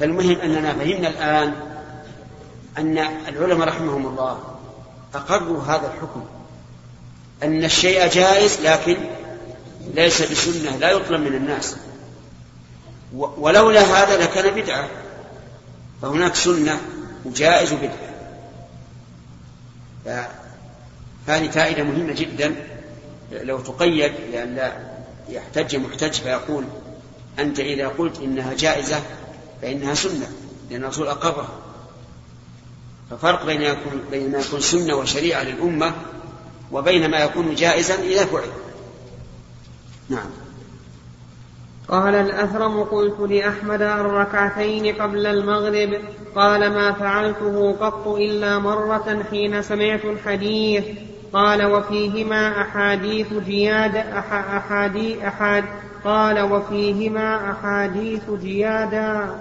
فالمهم 0.00 0.40
أننا 0.40 0.74
فهمنا 0.74 1.08
الآن 1.08 1.54
أن 2.78 2.98
العلماء 3.28 3.68
رحمهم 3.68 4.06
الله 4.06 4.40
أقروا 5.14 5.62
هذا 5.62 5.92
الحكم 5.94 6.24
أن 7.42 7.64
الشيء 7.64 8.06
جائز 8.06 8.60
لكن 8.60 8.96
ليس 9.94 10.22
بسنة 10.22 10.76
لا 10.76 10.90
يطلب 10.90 11.20
من 11.20 11.34
الناس. 11.34 11.76
ولولا 13.14 13.80
هذا 13.80 14.16
لكان 14.22 14.62
بدعة. 14.62 14.88
فهناك 16.02 16.34
سنة 16.34 16.80
وجائز 17.24 17.72
وبدعة 17.72 18.07
هذه 21.26 21.48
فائدة 21.50 21.82
مهمة 21.82 22.12
جدا. 22.12 22.54
لو 23.32 23.58
تقيد 23.60 24.12
لأن 24.32 24.54
لا 24.54 24.72
يحتج 25.28 25.76
محتج 25.76 26.12
فيقول 26.12 26.64
أنت 27.38 27.60
إذا 27.60 27.88
قلت 27.88 28.20
إنها 28.20 28.54
جائزة 28.54 29.02
فإنها 29.62 29.94
سنة 29.94 30.30
لأن 30.70 30.84
الرسول 30.84 31.08
أقرها. 31.08 31.48
ففرق 33.10 33.46
بين 33.46 33.62
يكون 33.62 34.02
بين 34.10 34.32
ما 34.32 34.38
يكون 34.38 34.60
سنة 34.60 34.94
وشريعة 34.94 35.42
للأمة 35.42 35.92
وبين 36.72 37.10
ما 37.10 37.18
يكون 37.18 37.54
جائزا 37.54 37.94
إذا 37.94 38.24
فعل. 38.24 38.48
نعم. 40.08 40.30
قال 41.90 42.14
الأثرم 42.14 42.84
قلت 42.84 43.20
لأحمد 43.20 43.82
الركعتين 43.82 44.94
قبل 44.94 45.26
المغرب 45.26 45.90
قال 46.34 46.60
ما 46.70 46.92
فعلته 46.92 47.76
قط 47.80 48.08
إلا 48.08 48.58
مرة 48.58 49.22
حين 49.30 49.62
سمعت 49.62 50.04
الحديث. 50.04 50.84
قال 51.32 51.64
وفيهما 51.66 52.60
أحاديث 52.62 53.26
جياد 53.46 53.96
أح 53.96 54.32
أحادي 54.32 55.28
أحاد 55.28 55.64
قال 56.04 56.40
وفيهما 56.40 57.50
أحاديث 57.50 58.30
جيادا 58.30 59.34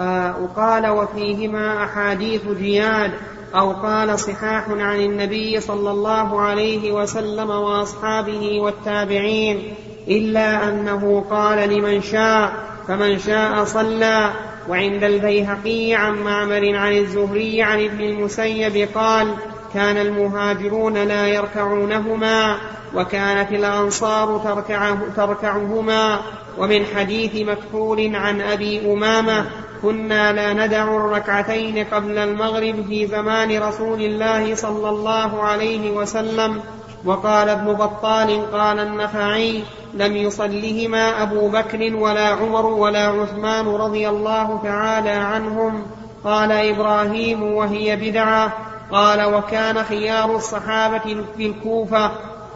آه، 0.00 0.42
وقال 0.42 0.86
وفيهما 0.86 1.84
أحاديث 1.84 2.48
جياد. 2.48 3.10
أو 3.54 3.72
قال 3.72 4.18
صحاح 4.18 4.68
عن 4.68 5.00
النبي 5.00 5.60
صلى 5.60 5.90
الله 5.90 6.40
عليه 6.40 6.92
وسلم 6.92 7.50
وأصحابه 7.50 8.60
والتابعين. 8.60 9.74
إلا 10.08 10.68
أنه 10.68 11.24
قال 11.30 11.68
لمن 11.68 12.02
شاء 12.02 12.52
فمن 12.88 13.18
شاء 13.18 13.64
صلى. 13.64 14.30
وعند 14.68 15.04
البيهقي 15.04 15.94
عن 15.94 16.14
معمر 16.14 16.76
عن 16.76 16.92
الزهري 16.92 17.62
عن 17.62 17.84
ابن 17.84 18.00
المسيب 18.00 18.88
قال 18.94 19.34
كان 19.74 19.96
المهاجرون 19.96 20.94
لا 20.94 21.28
يركعونهما 21.28 22.56
وكانت 22.94 23.52
الأنصار 23.52 24.38
تركعه 24.44 24.98
تركعهما. 25.16 26.20
ومن 26.58 26.84
حديث 26.96 27.48
مكحول 27.48 28.16
عن 28.16 28.40
أبي 28.40 28.92
أمامة 28.92 29.46
كنا 29.82 30.32
لا 30.32 30.66
ندع 30.66 30.96
الركعتين 30.96 31.84
قبل 31.84 32.18
المغرب 32.18 32.84
في 32.88 33.06
زمان 33.06 33.62
رسول 33.62 34.02
الله 34.02 34.54
صلى 34.54 34.88
الله 34.88 35.42
عليه 35.42 35.90
وسلم. 35.90 36.60
وقال 37.06 37.48
ابن 37.48 37.72
بطال 37.72 38.52
قال 38.52 38.78
النخعي 38.78 39.62
لم 39.94 40.16
يصلهما 40.16 41.22
أبو 41.22 41.48
بكر 41.48 41.96
ولا 41.96 42.28
عمر 42.28 42.66
ولا 42.66 43.08
عثمان 43.08 43.66
رضي 43.66 44.08
الله 44.08 44.60
تعالى 44.62 45.10
عنهم. 45.10 45.82
قال 46.24 46.52
إبراهيم 46.52 47.42
وهي 47.42 47.96
بدعة. 47.96 48.52
قال 48.92 49.34
وكان 49.34 49.82
خيار 49.84 50.36
الصحابة 50.36 51.16
في 51.36 51.46
الكوفة 51.46 52.10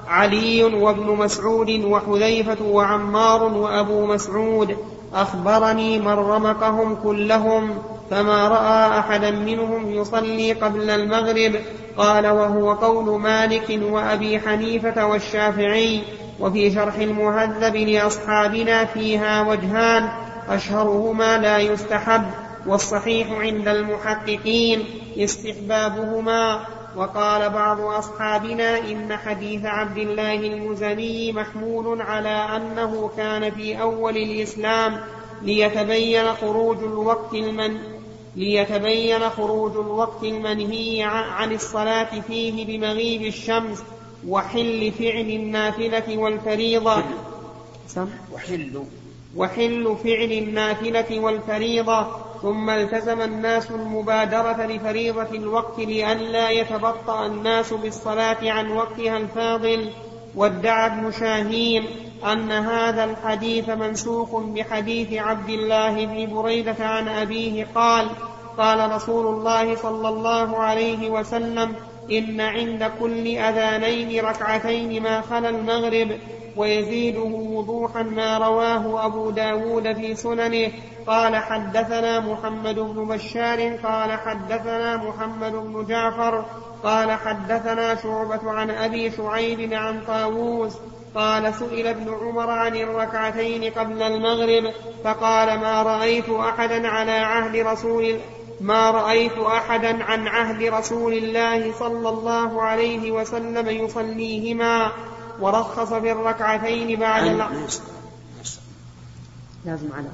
علي 0.09 0.65
وابن 0.65 1.07
مسعود 1.07 1.71
وحذيفة 1.71 2.65
وعمار 2.65 3.43
وأبو 3.43 4.07
مسعود. 4.07 4.77
أخبرني 5.15 5.99
من 5.99 6.13
رمقهم 6.13 6.97
كلهم. 7.03 7.79
فما 8.11 8.49
رأى 8.49 8.99
أحدا 8.99 9.31
منهم 9.31 9.93
يصلي 9.93 10.53
قبل 10.53 10.91
المغرب. 10.91 11.61
قال 11.97 12.27
وهو 12.27 12.73
قول 12.73 13.21
مالك 13.21 13.81
وأبي 13.83 14.41
حنيفة 14.41 15.07
والشافعي 15.07 16.03
وفي 16.41 16.71
شرح 16.71 16.95
المهذب 16.95 17.77
لأصحابنا 17.77 18.85
فيها 18.85 19.43
وجهان 19.43 20.09
أشهرهما 20.49 21.39
لا 21.39 21.59
يستحب 21.59 22.23
والصحيح 22.67 23.33
عند 23.33 23.69
المحققين 23.69 24.85
استحبابهما. 25.19 26.61
وقال 26.97 27.51
بعض 27.51 27.81
أصحابنا 27.81 28.79
إن 28.79 29.17
حديث 29.17 29.65
عبد 29.65 29.99
الله 29.99 30.35
المزني 30.35 31.33
محمول 31.33 32.03
على 32.03 32.29
أنه 32.57 33.11
كان 33.17 33.51
في 33.51 33.81
أول 33.81 34.17
الإسلام 34.17 35.01
ليتبين 35.43 36.35
خروج 36.35 36.79
الوقت 36.79 37.35
المن 37.35 37.79
ليتبين 38.39 39.31
خروج 39.31 39.73
الوقت 39.73 40.25
المنهي 40.25 41.03
عن 41.03 41.53
الصلاة 41.53 42.21
فيه 42.21 42.67
بمغيب 42.67 43.23
الشمس 43.23 43.83
وحل 44.29 44.93
فعل 44.99 45.31
النافلة 45.31 46.19
والفريضة. 46.19 47.03
وحل. 48.33 48.83
وحل 49.37 49.97
فعل 50.05 50.33
النافلة 50.33 51.21
والفريضة. 51.21 52.07
ثم 52.43 52.71
التزم 52.71 53.21
الناس 53.21 53.71
المبادرة 53.71 54.67
لفريضة 54.67 55.31
الوقت 55.35 55.79
لئلا 55.79 56.51
يتبطأ 56.51 57.27
الناس 57.27 57.73
بالصلاة 57.73 58.51
عن 58.51 58.71
وقتها 58.71 59.17
الفاضل. 59.17 59.91
وادعى 60.35 60.87
ابن 60.87 61.13
شاهين 61.13 61.87
أن 62.25 62.53
هذا 62.53 63.05
الحديث 63.05 63.69
منسوخ 63.69 64.37
بحديث 64.37 65.13
عبد 65.13 65.49
الله 65.49 66.07
بن 66.07 66.35
بريدة 66.35 66.77
عن 66.81 67.09
أبيه 67.09 67.67
قال 67.75 68.07
قال 68.59 68.93
رسول 68.93 69.27
الله 69.27 69.77
صلى 69.77 70.09
الله 70.09 70.57
عليه 70.57 71.11
وسلم 71.11 71.75
إن 72.13 72.41
عند 72.41 72.91
كل 73.01 73.27
أذانين 73.27 74.25
ركعتين 74.25 75.03
ما 75.03 75.21
خلا 75.21 75.49
المغرب 75.49 76.19
ويزيده 76.57 77.21
وضوحا 77.51 78.03
ما 78.03 78.39
رواه 78.39 79.07
أبو 79.07 79.31
داود 79.31 79.93
في 79.93 80.15
سننه. 80.15 80.73
قال 81.07 81.37
حدثنا 81.37 82.21
محمد 82.21 82.75
بن 82.75 83.09
بشار 83.09 83.77
قال 83.77 84.13
حدثنا 84.13 84.97
محمد 84.97 85.53
بن 85.53 85.87
جعفر 85.89 86.45
قال 86.83 87.13
حدثنا 87.13 87.95
شعبة 87.95 88.51
عن 88.51 88.71
أبي 88.71 89.11
شعيب 89.11 89.73
عن 89.73 90.01
طاووس 90.07 90.77
قال 91.15 91.55
سئل 91.55 91.87
ابن 91.87 92.15
عمر 92.15 92.51
عن 92.51 92.77
الركعتين 92.77 93.73
قبل 93.73 94.03
المغرب 94.03 94.73
فقال 95.05 95.61
ما 95.61 95.83
رأيت 95.83 96.31
أحدا 96.31 96.89
على 96.89 97.13
عهد 97.13 97.57
رسول 97.57 98.19
ما 98.61 98.91
رأيت 98.91 99.39
أحدا 99.39 100.05
عن 100.05 100.29
عهد 100.29 100.63
رسول 100.63 101.13
الله 101.13 101.79
صلى 101.79 102.09
الله 102.09 102.63
عليه 102.63 103.11
وسلم 103.13 103.69
يصليهما. 103.69 104.93
ورخص 105.41 105.93
في 105.93 106.13
الركعتين 106.13 107.01
بعد 107.01 107.41
عن 107.41 107.67
لازم 109.65 109.89
على. 109.93 110.09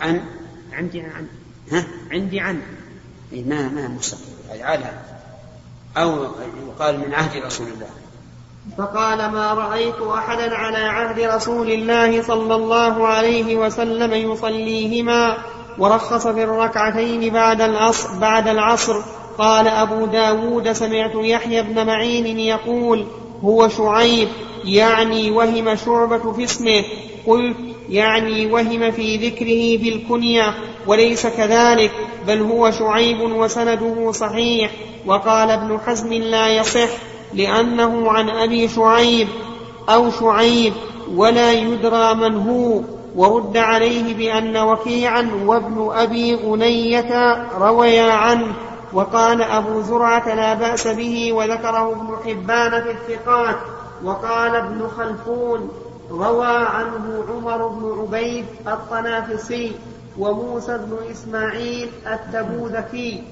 عن؟ 0.00 0.24
عندي 0.72 1.00
عن. 1.00 1.26
ها؟ 1.72 1.86
عندي 2.10 2.40
عن. 2.40 2.62
إيه 3.32 3.44
ما 3.44 3.68
ما 3.68 3.88
مستقيم 3.88 4.36
على. 4.60 4.92
أو 5.96 6.24
يقال 6.68 6.98
من 6.98 7.14
عهد 7.14 7.42
رسول 7.44 7.66
الله. 7.68 7.90
فقال 8.78 9.18
ما 9.18 9.54
رأيت 9.54 9.94
أحدا 10.14 10.54
على 10.54 10.78
عهد 10.78 11.20
رسول 11.20 11.70
الله 11.70 12.22
صلى 12.22 12.54
الله 12.54 13.06
عليه 13.06 13.56
وسلم 13.56 14.32
يصليهما 14.32 15.36
ورخص 15.78 16.26
في 16.26 16.44
الركعتين 16.44 17.32
بعد 17.32 17.60
العصر, 17.60 18.18
بعد 18.18 18.48
العصر. 18.48 18.96
قال 19.38 19.68
أبو 19.68 20.06
داود 20.06 20.72
سمعت 20.72 21.12
يحيى 21.14 21.62
بن 21.62 21.86
معين 21.86 22.38
يقول 22.38 23.06
هو 23.44 23.68
شعيب 23.68 24.28
يعني 24.64 25.30
وهم 25.30 25.76
شعبة 25.76 26.32
في 26.32 26.44
اسمه. 26.44 26.84
قلت 27.26 27.56
يعني 27.88 28.52
وهم 28.52 28.90
في 28.90 29.16
ذكره 29.16 29.82
في 29.82 29.88
الكنية 29.88 30.54
وليس 30.86 31.26
كذلك 31.26 31.90
بل 32.26 32.40
هو 32.40 32.70
شعيب 32.70 33.20
وسنده 33.20 34.12
صحيح. 34.12 34.70
وقال 35.06 35.50
ابن 35.50 35.78
حزم 35.86 36.12
لا 36.12 36.48
يصح. 36.48 36.88
لأنه 37.34 38.10
عن 38.10 38.30
أبي 38.30 38.68
شعيب 38.68 39.28
أو 39.88 40.10
شعيب 40.10 40.72
ولا 41.14 41.52
يدرى 41.52 42.14
من 42.14 42.36
هو 42.36 42.80
ورد 43.16 43.56
عليه 43.56 44.14
بأن 44.14 44.56
وكيعا 44.56 45.30
وابن 45.46 45.90
أبي 45.92 46.34
غنية 46.34 47.42
رويا 47.58 48.12
عنه 48.12 48.54
وقال 48.92 49.42
أبو 49.42 49.80
زرعة 49.80 50.34
لا 50.34 50.54
بأس 50.54 50.88
به 50.88 51.32
وذكره 51.32 51.92
ابن 51.92 52.16
حبان 52.24 52.82
في 52.82 52.90
الثقات 52.90 53.56
وقال 54.04 54.56
ابن 54.56 54.88
خلفون 54.88 55.68
روى 56.10 56.56
عنه 56.56 57.24
عمر 57.28 57.68
بن 57.68 57.98
عبيد 58.00 58.44
الطنافسي 58.66 59.72
وموسى 60.18 60.78
بن 60.78 60.96
إسماعيل 61.10 61.90
التبوذكي 62.06 63.22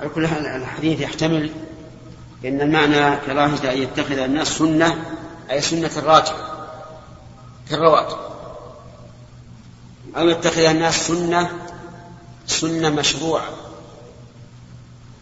على 0.00 0.08
كل 0.08 0.24
الحديث 0.24 1.00
يحتمل 1.00 1.50
أن 2.44 2.60
المعنى 2.60 3.16
كراهة 3.16 3.72
أن 3.72 3.78
يتخذ 3.78 4.18
الناس 4.18 4.48
سنة 4.48 5.04
أي 5.50 5.60
سنة 5.60 5.90
الراتب 5.96 6.34
كالرواتب 7.70 8.16
أو 10.16 10.28
يتخذ 10.28 10.60
الناس 10.60 11.06
سنة 11.08 11.50
سنة 12.46 12.90
مشروعة. 12.90 13.48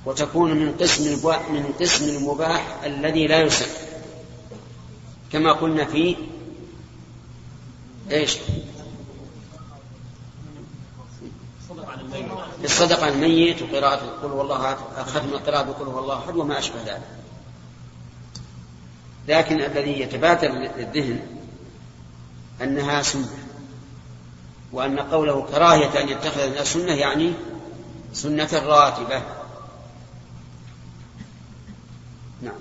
وتكون 0.06 0.52
من 0.52 0.72
قسم 0.72 1.04
من 1.50 1.74
قسم 1.80 2.08
المباح 2.08 2.76
الذي 2.84 3.26
لا 3.26 3.42
يسن 3.42 3.66
كما 5.32 5.52
قلنا 5.52 5.84
في 5.84 6.16
إيش؟ 8.10 8.36
الصدقة 12.64 13.08
الميت 13.08 13.62
وقراءة 13.62 14.00
قل 14.22 14.28
هو 14.28 14.42
الله 14.42 14.74
ختم 15.06 15.28
القراءة 15.28 15.62
بقل 15.62 15.86
هو 15.86 15.98
الله 15.98 16.18
أحد 16.18 16.36
وما 16.36 16.58
أشبه 16.58 16.82
ذلك. 16.86 17.08
لكن 19.28 19.60
الذي 19.60 20.00
يتبادر 20.00 20.48
للذهن 20.48 21.20
أنها 22.62 23.02
سنة 23.02 23.28
وأن 24.72 24.98
قوله 24.98 25.42
كراهية 25.42 26.00
أن 26.02 26.08
يتخذ 26.08 26.40
الناس 26.40 26.72
سنة 26.72 26.92
يعني 26.92 27.32
سنة 28.12 28.48
راتبة. 28.66 29.22
نعم. 32.42 32.60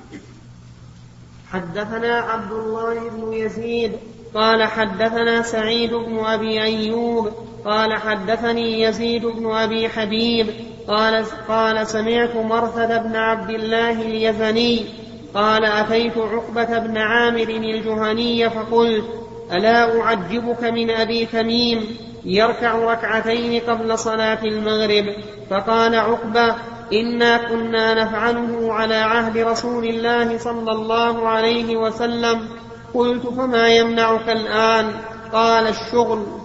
حدثنا 1.52 2.20
عبد 2.20 2.52
الله 2.52 3.10
بن 3.10 3.34
يزيد 3.34 3.98
قال 4.34 4.64
حدثنا 4.64 5.42
سعيد 5.42 5.94
بن 5.94 6.26
أبي 6.26 6.62
أيوب 6.64 7.49
قال 7.66 7.94
حدثني 7.94 8.82
يزيد 8.82 9.26
بن 9.26 9.52
أبي 9.52 9.90
حبيب 9.90 10.48
قال 10.88 11.26
قال 11.48 11.88
سمعت 11.88 12.36
مرثد 12.36 13.04
بن 13.04 13.16
عبد 13.16 13.50
الله 13.50 14.02
اليزني 14.02 14.86
قال 15.34 15.66
أتيت 15.66 16.18
عقبة 16.18 16.80
بن 16.80 16.98
عامر 16.98 17.50
الجهني 17.50 18.50
فقلت 18.50 19.06
ألا 19.52 20.02
أعجبك 20.02 20.64
من 20.64 20.90
أبي 20.90 21.26
تميم؟ 21.26 21.98
يركع 22.26 22.76
ركعتين 22.76 23.62
قبل 23.62 24.00
صلاة 24.00 24.44
المغرب. 24.44 25.06
فقال 25.50 25.96
عقبة 25.96 26.56
إنا 26.94 27.38
كنا 27.38 28.04
نفعله 28.04 28.74
على 28.74 28.96
عهد 28.96 29.38
رسول 29.38 29.86
الله 29.86 30.38
صلى 30.38 30.72
الله 30.72 31.28
عليه 31.28 31.78
وسلم. 31.78 32.48
قلت 32.94 33.28
فما 33.28 33.68
يمنعك 33.68 34.30
الآن؟ 34.30 34.92
قال 35.34 35.68
الشغل. 35.68 36.39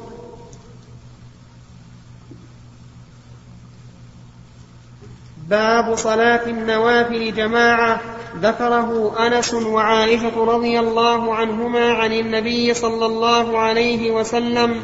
باب 5.50 5.94
صلاة 5.94 6.46
النوافل 6.46 7.34
جماعة. 7.34 8.00
ذكره 8.40 9.14
أنس 9.26 9.54
وعائشة 9.54 10.44
رضي 10.44 10.80
الله 10.80 11.34
عنهما 11.34 11.92
عن 11.92 12.12
النبي 12.12 12.74
صلى 12.74 13.06
الله 13.06 13.58
عليه 13.58 14.10
وسلم. 14.10 14.82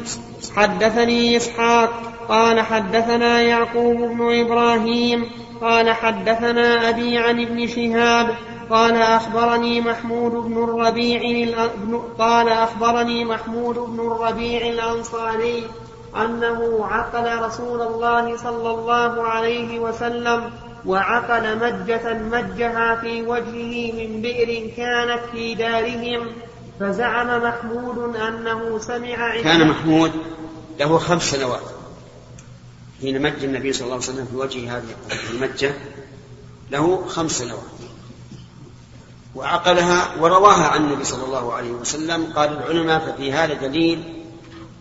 حدثني 0.55 1.37
إسحاق 1.37 1.89
قال 2.29 2.59
حدثنا 2.59 3.41
يعقوب 3.41 3.97
بن 3.97 4.39
إبراهيم 4.39 5.25
قال 5.61 5.91
حدثنا 5.91 6.89
أبي 6.89 7.17
عن 7.17 7.41
ابن 7.41 7.67
شهاب 7.67 8.35
قال 8.69 8.95
أخبرني 8.95 9.81
محمود 9.81 10.31
بن 10.31 10.63
الربيع 10.63 11.49
قال 12.19 12.49
أخبرني 12.49 13.25
محمود 13.25 13.75
بن 13.75 13.99
الربيع 13.99 14.67
الأنصاري 14.67 15.63
أنه 16.15 16.85
عقل 16.85 17.43
رسول 17.43 17.81
الله 17.81 18.37
صلى 18.37 18.69
الله 18.69 19.23
عليه 19.23 19.79
وسلم 19.79 20.51
وعقل 20.85 21.57
مجة 21.57 22.13
مجها 22.13 22.95
في 22.95 23.21
وجهه 23.21 23.91
من 23.91 24.21
بئر 24.21 24.69
كانت 24.77 25.21
في 25.31 25.55
دارهم 25.55 26.27
فزعم 26.79 27.43
محمود 27.43 28.15
أنه 28.15 28.79
سمع 28.79 29.41
كان 29.41 29.67
محمود 29.67 30.11
له 30.79 30.97
خمس 30.97 31.31
سنوات 31.31 31.61
حين 33.01 33.21
مج 33.21 33.43
النبي 33.43 33.73
صلى 33.73 33.83
الله 33.83 33.95
عليه 33.95 34.05
وسلم 34.05 34.25
في 34.25 34.35
وجه 34.35 34.77
هذه 34.77 34.95
المجة 35.33 35.73
له 36.71 37.07
خمس 37.07 37.31
سنوات. 37.31 37.61
وعقلها 39.35 40.15
ورواها 40.19 40.67
عن 40.67 40.85
النبي 40.85 41.03
صلى 41.03 41.23
الله 41.23 41.53
عليه 41.53 41.71
وسلم 41.71 42.33
قال 42.35 42.57
العلماء 42.57 42.99
ففي 42.99 43.33
هذا 43.33 43.53
دليل 43.53 44.20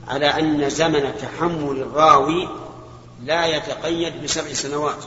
على 0.09 0.27
أن 0.27 0.71
زمن 0.71 1.13
تحمل 1.23 1.83
الراوي 1.83 2.49
لا 3.23 3.47
يتقيد 3.47 4.23
بسبع 4.23 4.53
سنوات 4.53 5.05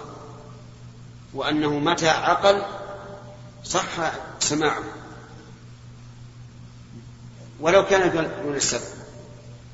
وأنه 1.33 1.79
متى 1.79 2.09
عقل 2.09 2.65
صح 3.63 4.11
سماعه. 4.39 4.83
ولو 7.59 7.85
كان 7.85 8.31
دون 8.43 8.55
السبع 8.55 9.03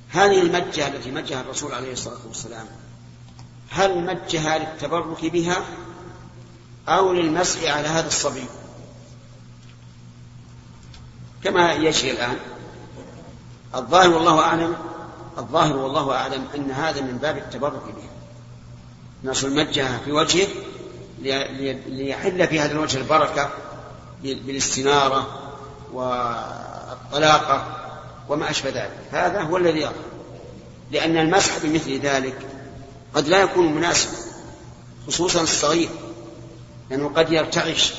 هذه 0.10 0.42
المجة 0.42 0.88
التي 0.88 1.12
مجها 1.12 1.42
الرسول 1.42 1.74
عليه 1.74 1.94
الصلاة 1.94 2.20
والسلام 2.28 2.66
هل 3.70 4.06
مجها 4.06 4.58
للتبرك 4.58 5.26
بها 5.26 5.58
أو 6.88 7.14
للمسح 7.14 7.64
على 7.64 7.88
هذا 7.88 8.08
الصبي؟ 8.08 8.46
كما 11.44 11.74
يجري 11.74 12.12
الآن 12.12 12.38
الظاهر 13.76 14.10
والله 14.10 14.40
أعلم 14.40 14.89
الظاهر 15.40 15.78
والله 15.78 16.16
أعلم 16.16 16.48
أن 16.56 16.72
هذا 16.72 17.02
من 17.02 17.18
باب 17.18 17.38
التبرك 17.38 17.84
بها 17.84 18.10
نصر 19.24 19.48
المجة 19.48 19.98
في 20.06 20.12
وجهه 20.12 20.48
ليحل 21.88 22.48
في 22.48 22.60
هذا 22.60 22.72
الوجه 22.72 22.98
البركة 22.98 23.50
بالاستنارة 24.24 25.28
والطلاقة 25.94 27.68
وما 28.30 28.50
أشبه 28.50 28.70
ذلك. 28.70 28.98
هذا 29.12 29.42
هو 29.42 29.58
الذي 29.58 29.80
يظهر. 29.80 29.94
لأن 30.92 31.18
المسح 31.18 31.58
بمثل 31.64 32.00
ذلك 32.00 32.48
قد 33.14 33.28
لا 33.28 33.42
يكون 33.42 33.74
مناسبا 33.74 34.18
خصوصا 35.08 35.42
الصغير 35.42 35.90
لأنه 36.90 37.10
قد 37.10 37.32
يرتعش 37.32 37.94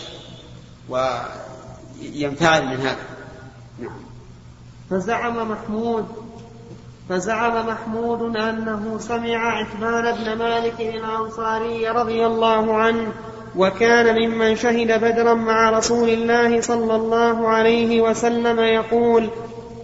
وينفعل 0.88 2.66
من 2.66 2.80
هذا. 2.80 3.06
نعم. 3.78 4.00
فزعم 4.90 5.50
محمود 5.50 6.29
فزعم 7.10 7.66
محمود 7.66 8.36
أنه 8.36 8.98
سمع 8.98 9.60
عثمان 9.60 10.14
بن 10.14 10.38
مالك 10.38 10.80
الأنصاري 10.80 11.88
رضي 11.88 12.26
الله 12.26 12.74
عنه 12.74 13.08
وكان 13.56 14.14
ممن 14.22 14.56
شهد 14.56 15.00
بدرا 15.04 15.34
مع 15.34 15.70
رسول 15.70 16.08
الله 16.08 16.60
صلى 16.60 16.96
الله 16.96 17.48
عليه 17.48 18.00
وسلم 18.00 18.60
يقول 18.60 19.28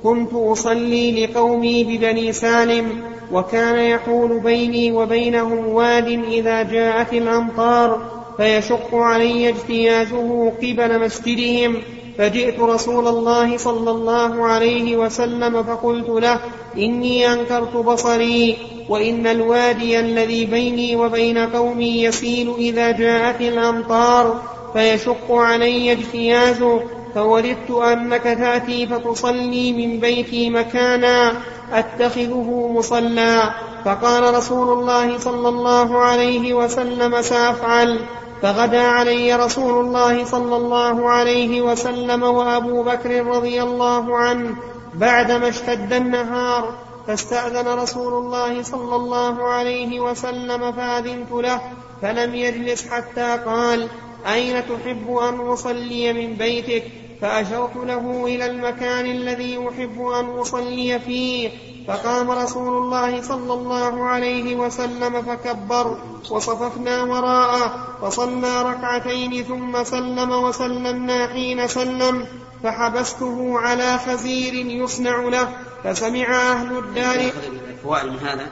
كنت 0.02 0.32
أصلي 0.34 1.26
لقومي 1.26 1.84
ببني 1.84 2.32
سالم 2.32 3.02
وكان 3.32 3.78
يحول 3.78 4.40
بيني 4.40 4.92
وبينهم 4.92 5.68
واد 5.68 6.08
إذا 6.08 6.62
جاءت 6.62 7.12
الأمطار 7.12 8.00
فيشق 8.36 8.94
علي 8.94 9.48
اجتيازه 9.48 10.52
قبل 10.62 11.00
مسجدهم 11.00 11.82
فجئت 12.18 12.60
رسول 12.60 13.08
الله 13.08 13.56
صلى 13.56 13.90
الله 13.90 14.46
عليه 14.46 14.96
وسلم 14.96 15.62
فقلت 15.62 16.08
له 16.08 16.40
إني 16.76 17.32
أنكرت 17.32 17.76
بصري 17.76 18.56
وإن 18.88 19.26
الوادي 19.26 20.00
الذي 20.00 20.44
بيني 20.44 20.96
وبين 20.96 21.38
قومي 21.38 22.02
يسيل 22.02 22.54
إذا 22.58 22.90
جاءت 22.90 23.40
الأمطار 23.40 24.42
فيشق 24.72 25.32
علي 25.32 25.92
اجتيازه 25.92 26.80
فوددت 27.14 27.70
أنك 27.70 28.22
تأتي 28.22 28.86
فتصلي 28.86 29.72
من 29.72 30.00
بيتي 30.00 30.50
مكانا 30.50 31.32
أتخذه 31.72 32.70
مصلى. 32.74 33.50
فقال 33.84 34.34
رسول 34.34 34.78
الله 34.78 35.18
صلى 35.18 35.48
الله 35.48 35.98
عليه 35.98 36.54
وسلم 36.54 37.22
سأفعل. 37.22 38.00
فغدا 38.42 38.82
علي 38.82 39.34
رسول 39.34 39.84
الله 39.84 40.24
صلى 40.24 40.56
الله 40.56 41.10
عليه 41.10 41.60
وسلم 41.60 42.22
وأبو 42.22 42.82
بكر 42.82 43.26
رضي 43.26 43.62
الله 43.62 44.16
عنه 44.16 44.56
بعدما 44.94 45.48
اشتد 45.48 45.92
النهار 45.92 46.74
فاستأذن 47.06 47.68
رسول 47.68 48.12
الله 48.12 48.62
صلى 48.62 48.96
الله 48.96 49.48
عليه 49.48 50.00
وسلم 50.00 50.72
فأذنت 50.72 51.32
له 51.32 51.60
فلم 52.02 52.34
يجلس 52.34 52.88
حتى 52.88 53.38
قال 53.46 53.88
أين 54.32 54.62
تحب 54.62 55.16
أن 55.16 55.40
أصلي 55.40 56.12
من 56.12 56.34
بيتك؟ 56.34 56.84
فأشرت 57.20 57.76
له 57.76 58.24
إلى 58.26 58.46
المكان 58.46 59.06
الذي 59.06 59.68
أحب 59.68 60.00
أن 60.00 60.24
أصلي 60.24 61.00
فيه 61.00 61.50
فقام 61.88 62.30
رسول 62.30 62.82
الله 62.82 63.22
صلى 63.22 63.52
الله 63.52 64.04
عليه 64.04 64.56
وسلم 64.56 65.22
فكبر 65.22 65.98
وصففنا 66.30 67.02
وراءه 67.02 67.96
فصلى 68.02 68.62
ركعتين 68.62 69.44
ثم 69.44 69.84
سلم 69.84 70.30
وسلمنا 70.30 71.26
حين 71.26 71.68
سلم 71.68 72.26
فحبسته 72.62 73.58
على 73.58 73.98
خزير 73.98 74.54
يصنع 74.54 75.20
له 75.20 75.56
فسمع 75.84 76.52
أهل 76.52 76.78
الدار 76.78 77.30
الفوائد 77.70 78.06
من 78.06 78.18
هذا؟ 78.18 78.46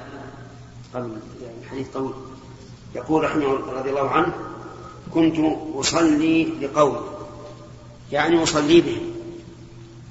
الحديث 1.63 1.89
طويل. 1.89 2.13
يقول 2.95 3.25
رحمه 3.25 3.53
رضي 3.53 3.91
الله 3.91 4.11
عنه 4.11 4.33
كنت 5.15 5.37
أصلي 5.75 6.45
لقوم 6.45 7.14
يعني 8.13 8.43
أصلي 8.43 8.81
به. 8.81 9.01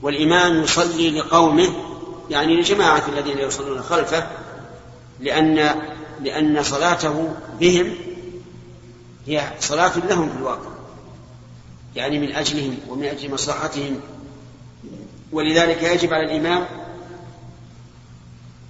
والإمام 0.02 0.64
يصلي 0.64 1.10
لقومه 1.10 1.74
يعني 2.30 2.60
لجماعة 2.60 3.04
الذين 3.08 3.38
يصلون 3.38 3.82
خلفه 3.82 4.28
لأن 5.20 5.82
لأن 6.22 6.64
صلاته 6.64 7.34
بهم 7.60 7.96
هي 9.28 9.52
صلاة 9.60 9.98
لهم 9.98 10.30
في 10.30 10.36
الواقع 10.38 10.70
يعني 11.96 12.20
من 12.20 12.36
أجلهم 12.36 12.78
ومن 12.90 13.06
أجل 13.06 13.32
مصلحتهم. 13.32 14.00
ولذلك 15.32 15.84
يجب 15.84 16.14
على 16.14 16.24
الإمام 16.24 16.66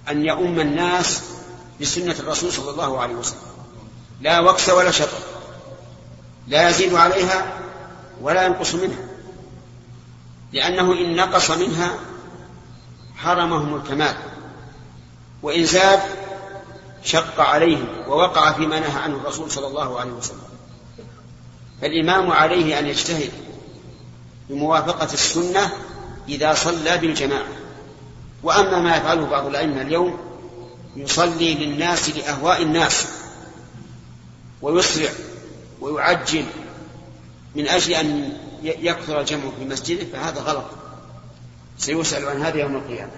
أن 0.08 0.24
يؤم 0.24 0.60
الناس 0.60 1.22
بسنة 1.80 2.14
الرسول 2.20 2.52
صلى 2.52 2.70
الله 2.70 3.00
عليه 3.00 3.14
وسلم. 3.14 3.38
لا 4.20 4.40
وكس 4.40 4.68
ولا 4.68 4.90
شطر 4.90 5.18
لا 6.48 6.68
يزيد 6.68 6.94
عليها 6.94 7.60
ولا 8.22 8.46
ينقص 8.46 8.74
منها. 8.74 9.13
لأنه 10.54 10.92
إن 10.92 11.16
نقص 11.16 11.50
منها 11.50 11.98
حرمهم 13.16 13.74
الكمال 13.76 14.16
وإن 15.42 15.64
زاد 15.64 16.00
شق 17.04 17.40
عليهم 17.40 17.88
ووقع 18.08 18.52
فيما 18.52 18.80
نهى 18.80 19.02
عنه 19.02 19.16
الرسول 19.16 19.50
صلى 19.50 19.66
الله 19.66 20.00
عليه 20.00 20.12
وسلم. 20.12 20.38
فالإمام 21.80 22.32
عليه 22.32 22.78
أن 22.78 22.86
يجتهد 22.86 23.30
بموافقة 24.50 25.12
السنة 25.12 25.72
إذا 26.28 26.54
صلى 26.54 26.98
بالجماعة. 26.98 27.48
وأما 28.42 28.80
ما 28.80 28.96
يفعله 28.96 29.26
بعض 29.26 29.46
الأئمة 29.46 29.82
اليوم 29.82 30.18
يصلي 30.96 31.54
للناس 31.54 32.10
لأهواء 32.10 32.62
الناس 32.62 33.06
ويسرع 34.62 35.10
ويعجل 35.80 36.46
من 37.54 37.68
أجل 37.68 37.94
أن 37.94 38.32
يكثر 38.62 39.20
الجمع 39.20 39.42
في 39.58 39.64
مسجده 39.64 40.04
فهذا 40.12 40.40
غلط. 40.40 40.64
سيسأل 41.78 42.28
عن 42.28 42.42
هذا 42.42 42.60
يوم 42.60 42.76
القيامة. 42.76 43.12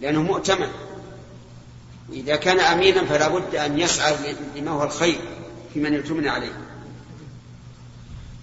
لأنه 0.00 0.22
مؤتمن. 0.22 0.68
إذا 2.12 2.36
كان 2.36 2.60
أمينا 2.60 3.04
فلا 3.04 3.28
بد 3.28 3.54
أن 3.54 3.78
يسعى 3.78 4.14
لما 4.56 4.70
هو 4.70 4.82
الخير 4.84 5.18
في 5.74 5.80
من 5.80 5.94
يؤتمن 5.94 6.28
عليه. 6.28 6.52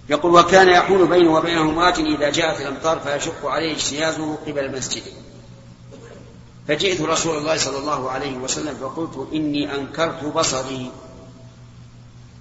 يقول 0.09 0.33
وكان 0.33 0.69
يحول 0.69 1.07
بينه 1.07 1.33
وبينه 1.33 1.61
امرأة 1.61 1.95
إذا 2.17 2.29
جاءت 2.29 2.61
الأمطار 2.61 2.99
فيشق 2.99 3.45
عليه 3.45 3.75
اجتيازه 3.75 4.35
قبل 4.35 4.59
المسجد. 4.59 5.03
فجئت 6.67 7.01
رسول 7.01 7.37
الله 7.37 7.57
صلى 7.57 7.77
الله 7.77 8.11
عليه 8.11 8.37
وسلم 8.37 8.75
فقلت 8.75 9.27
إني 9.33 9.75
أنكرت 9.75 10.25
بصري. 10.25 10.91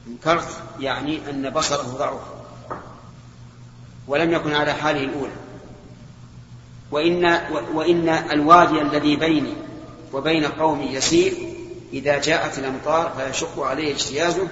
انكرت 0.09 0.49
يعني 0.81 1.31
أن 1.31 1.51
بصره 1.51 1.97
ضعف. 1.99 2.21
ولم 4.09 4.33
يكن 4.33 4.55
على 4.55 4.73
حاله 4.73 5.01
الأولى. 5.01 5.33
وإن, 6.91 7.25
وإن 7.75 8.09
الوادي 8.09 8.83
الذي 8.83 9.17
بيني 9.17 9.55
وبين 10.13 10.45
قومي 10.45 10.87
يسير 10.87 11.33
إذا 11.93 12.19
جاءت 12.21 12.59
الأمطار 12.59 13.13
فيشق 13.17 13.61
عليه 13.61 13.95
اجتيازه. 13.95 14.49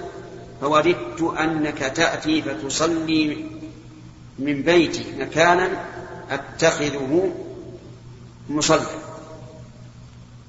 فوددت 0.61 1.21
أنك 1.39 1.77
تأتي 1.77 2.41
فتصلي 2.41 3.45
من 4.39 4.61
بيتي 4.61 5.05
مكانا 5.19 5.85
أتخذه 6.29 7.31
مصلى. 8.49 8.87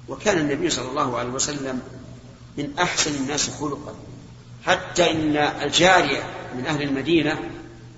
وكان 0.09 0.39
النبي 0.39 0.71
صلى 0.71 0.89
الله 0.89 1.19
عليه 1.19 1.31
وسلم 1.31 1.81
من 2.59 2.79
أحسن 2.79 3.15
الناس 3.15 3.51
خلقا. 3.61 3.95
حتى 4.69 5.11
إن 5.11 5.37
الجارية 5.37 6.23
من 6.57 6.67
أهل 6.67 6.83
المدينة 6.83 7.39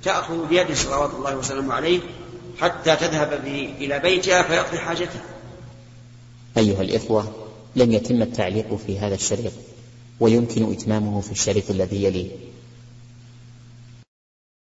تأخذ 0.02 0.46
بيده 0.48 0.74
صلوات 0.74 1.10
الله 1.14 1.36
وسلامه 1.36 1.74
عليه 1.74 2.00
حتى 2.60 2.96
تذهب 2.96 3.44
به 3.44 3.74
إلى 3.78 3.98
بيتها 3.98 4.42
فيقضي 4.42 4.78
حاجتها. 4.78 5.22
أيها 6.56 6.82
الإخوة 6.82 7.32
لم 7.76 7.92
يتم 7.92 8.22
التعليق 8.22 8.74
في 8.86 8.98
هذا 8.98 9.14
الشريط 9.14 9.52
ويمكن 10.20 10.72
إتمامه 10.72 11.20
في 11.20 11.32
الشريط 11.32 11.70
الذي 11.70 12.04
يليه. 12.04 12.30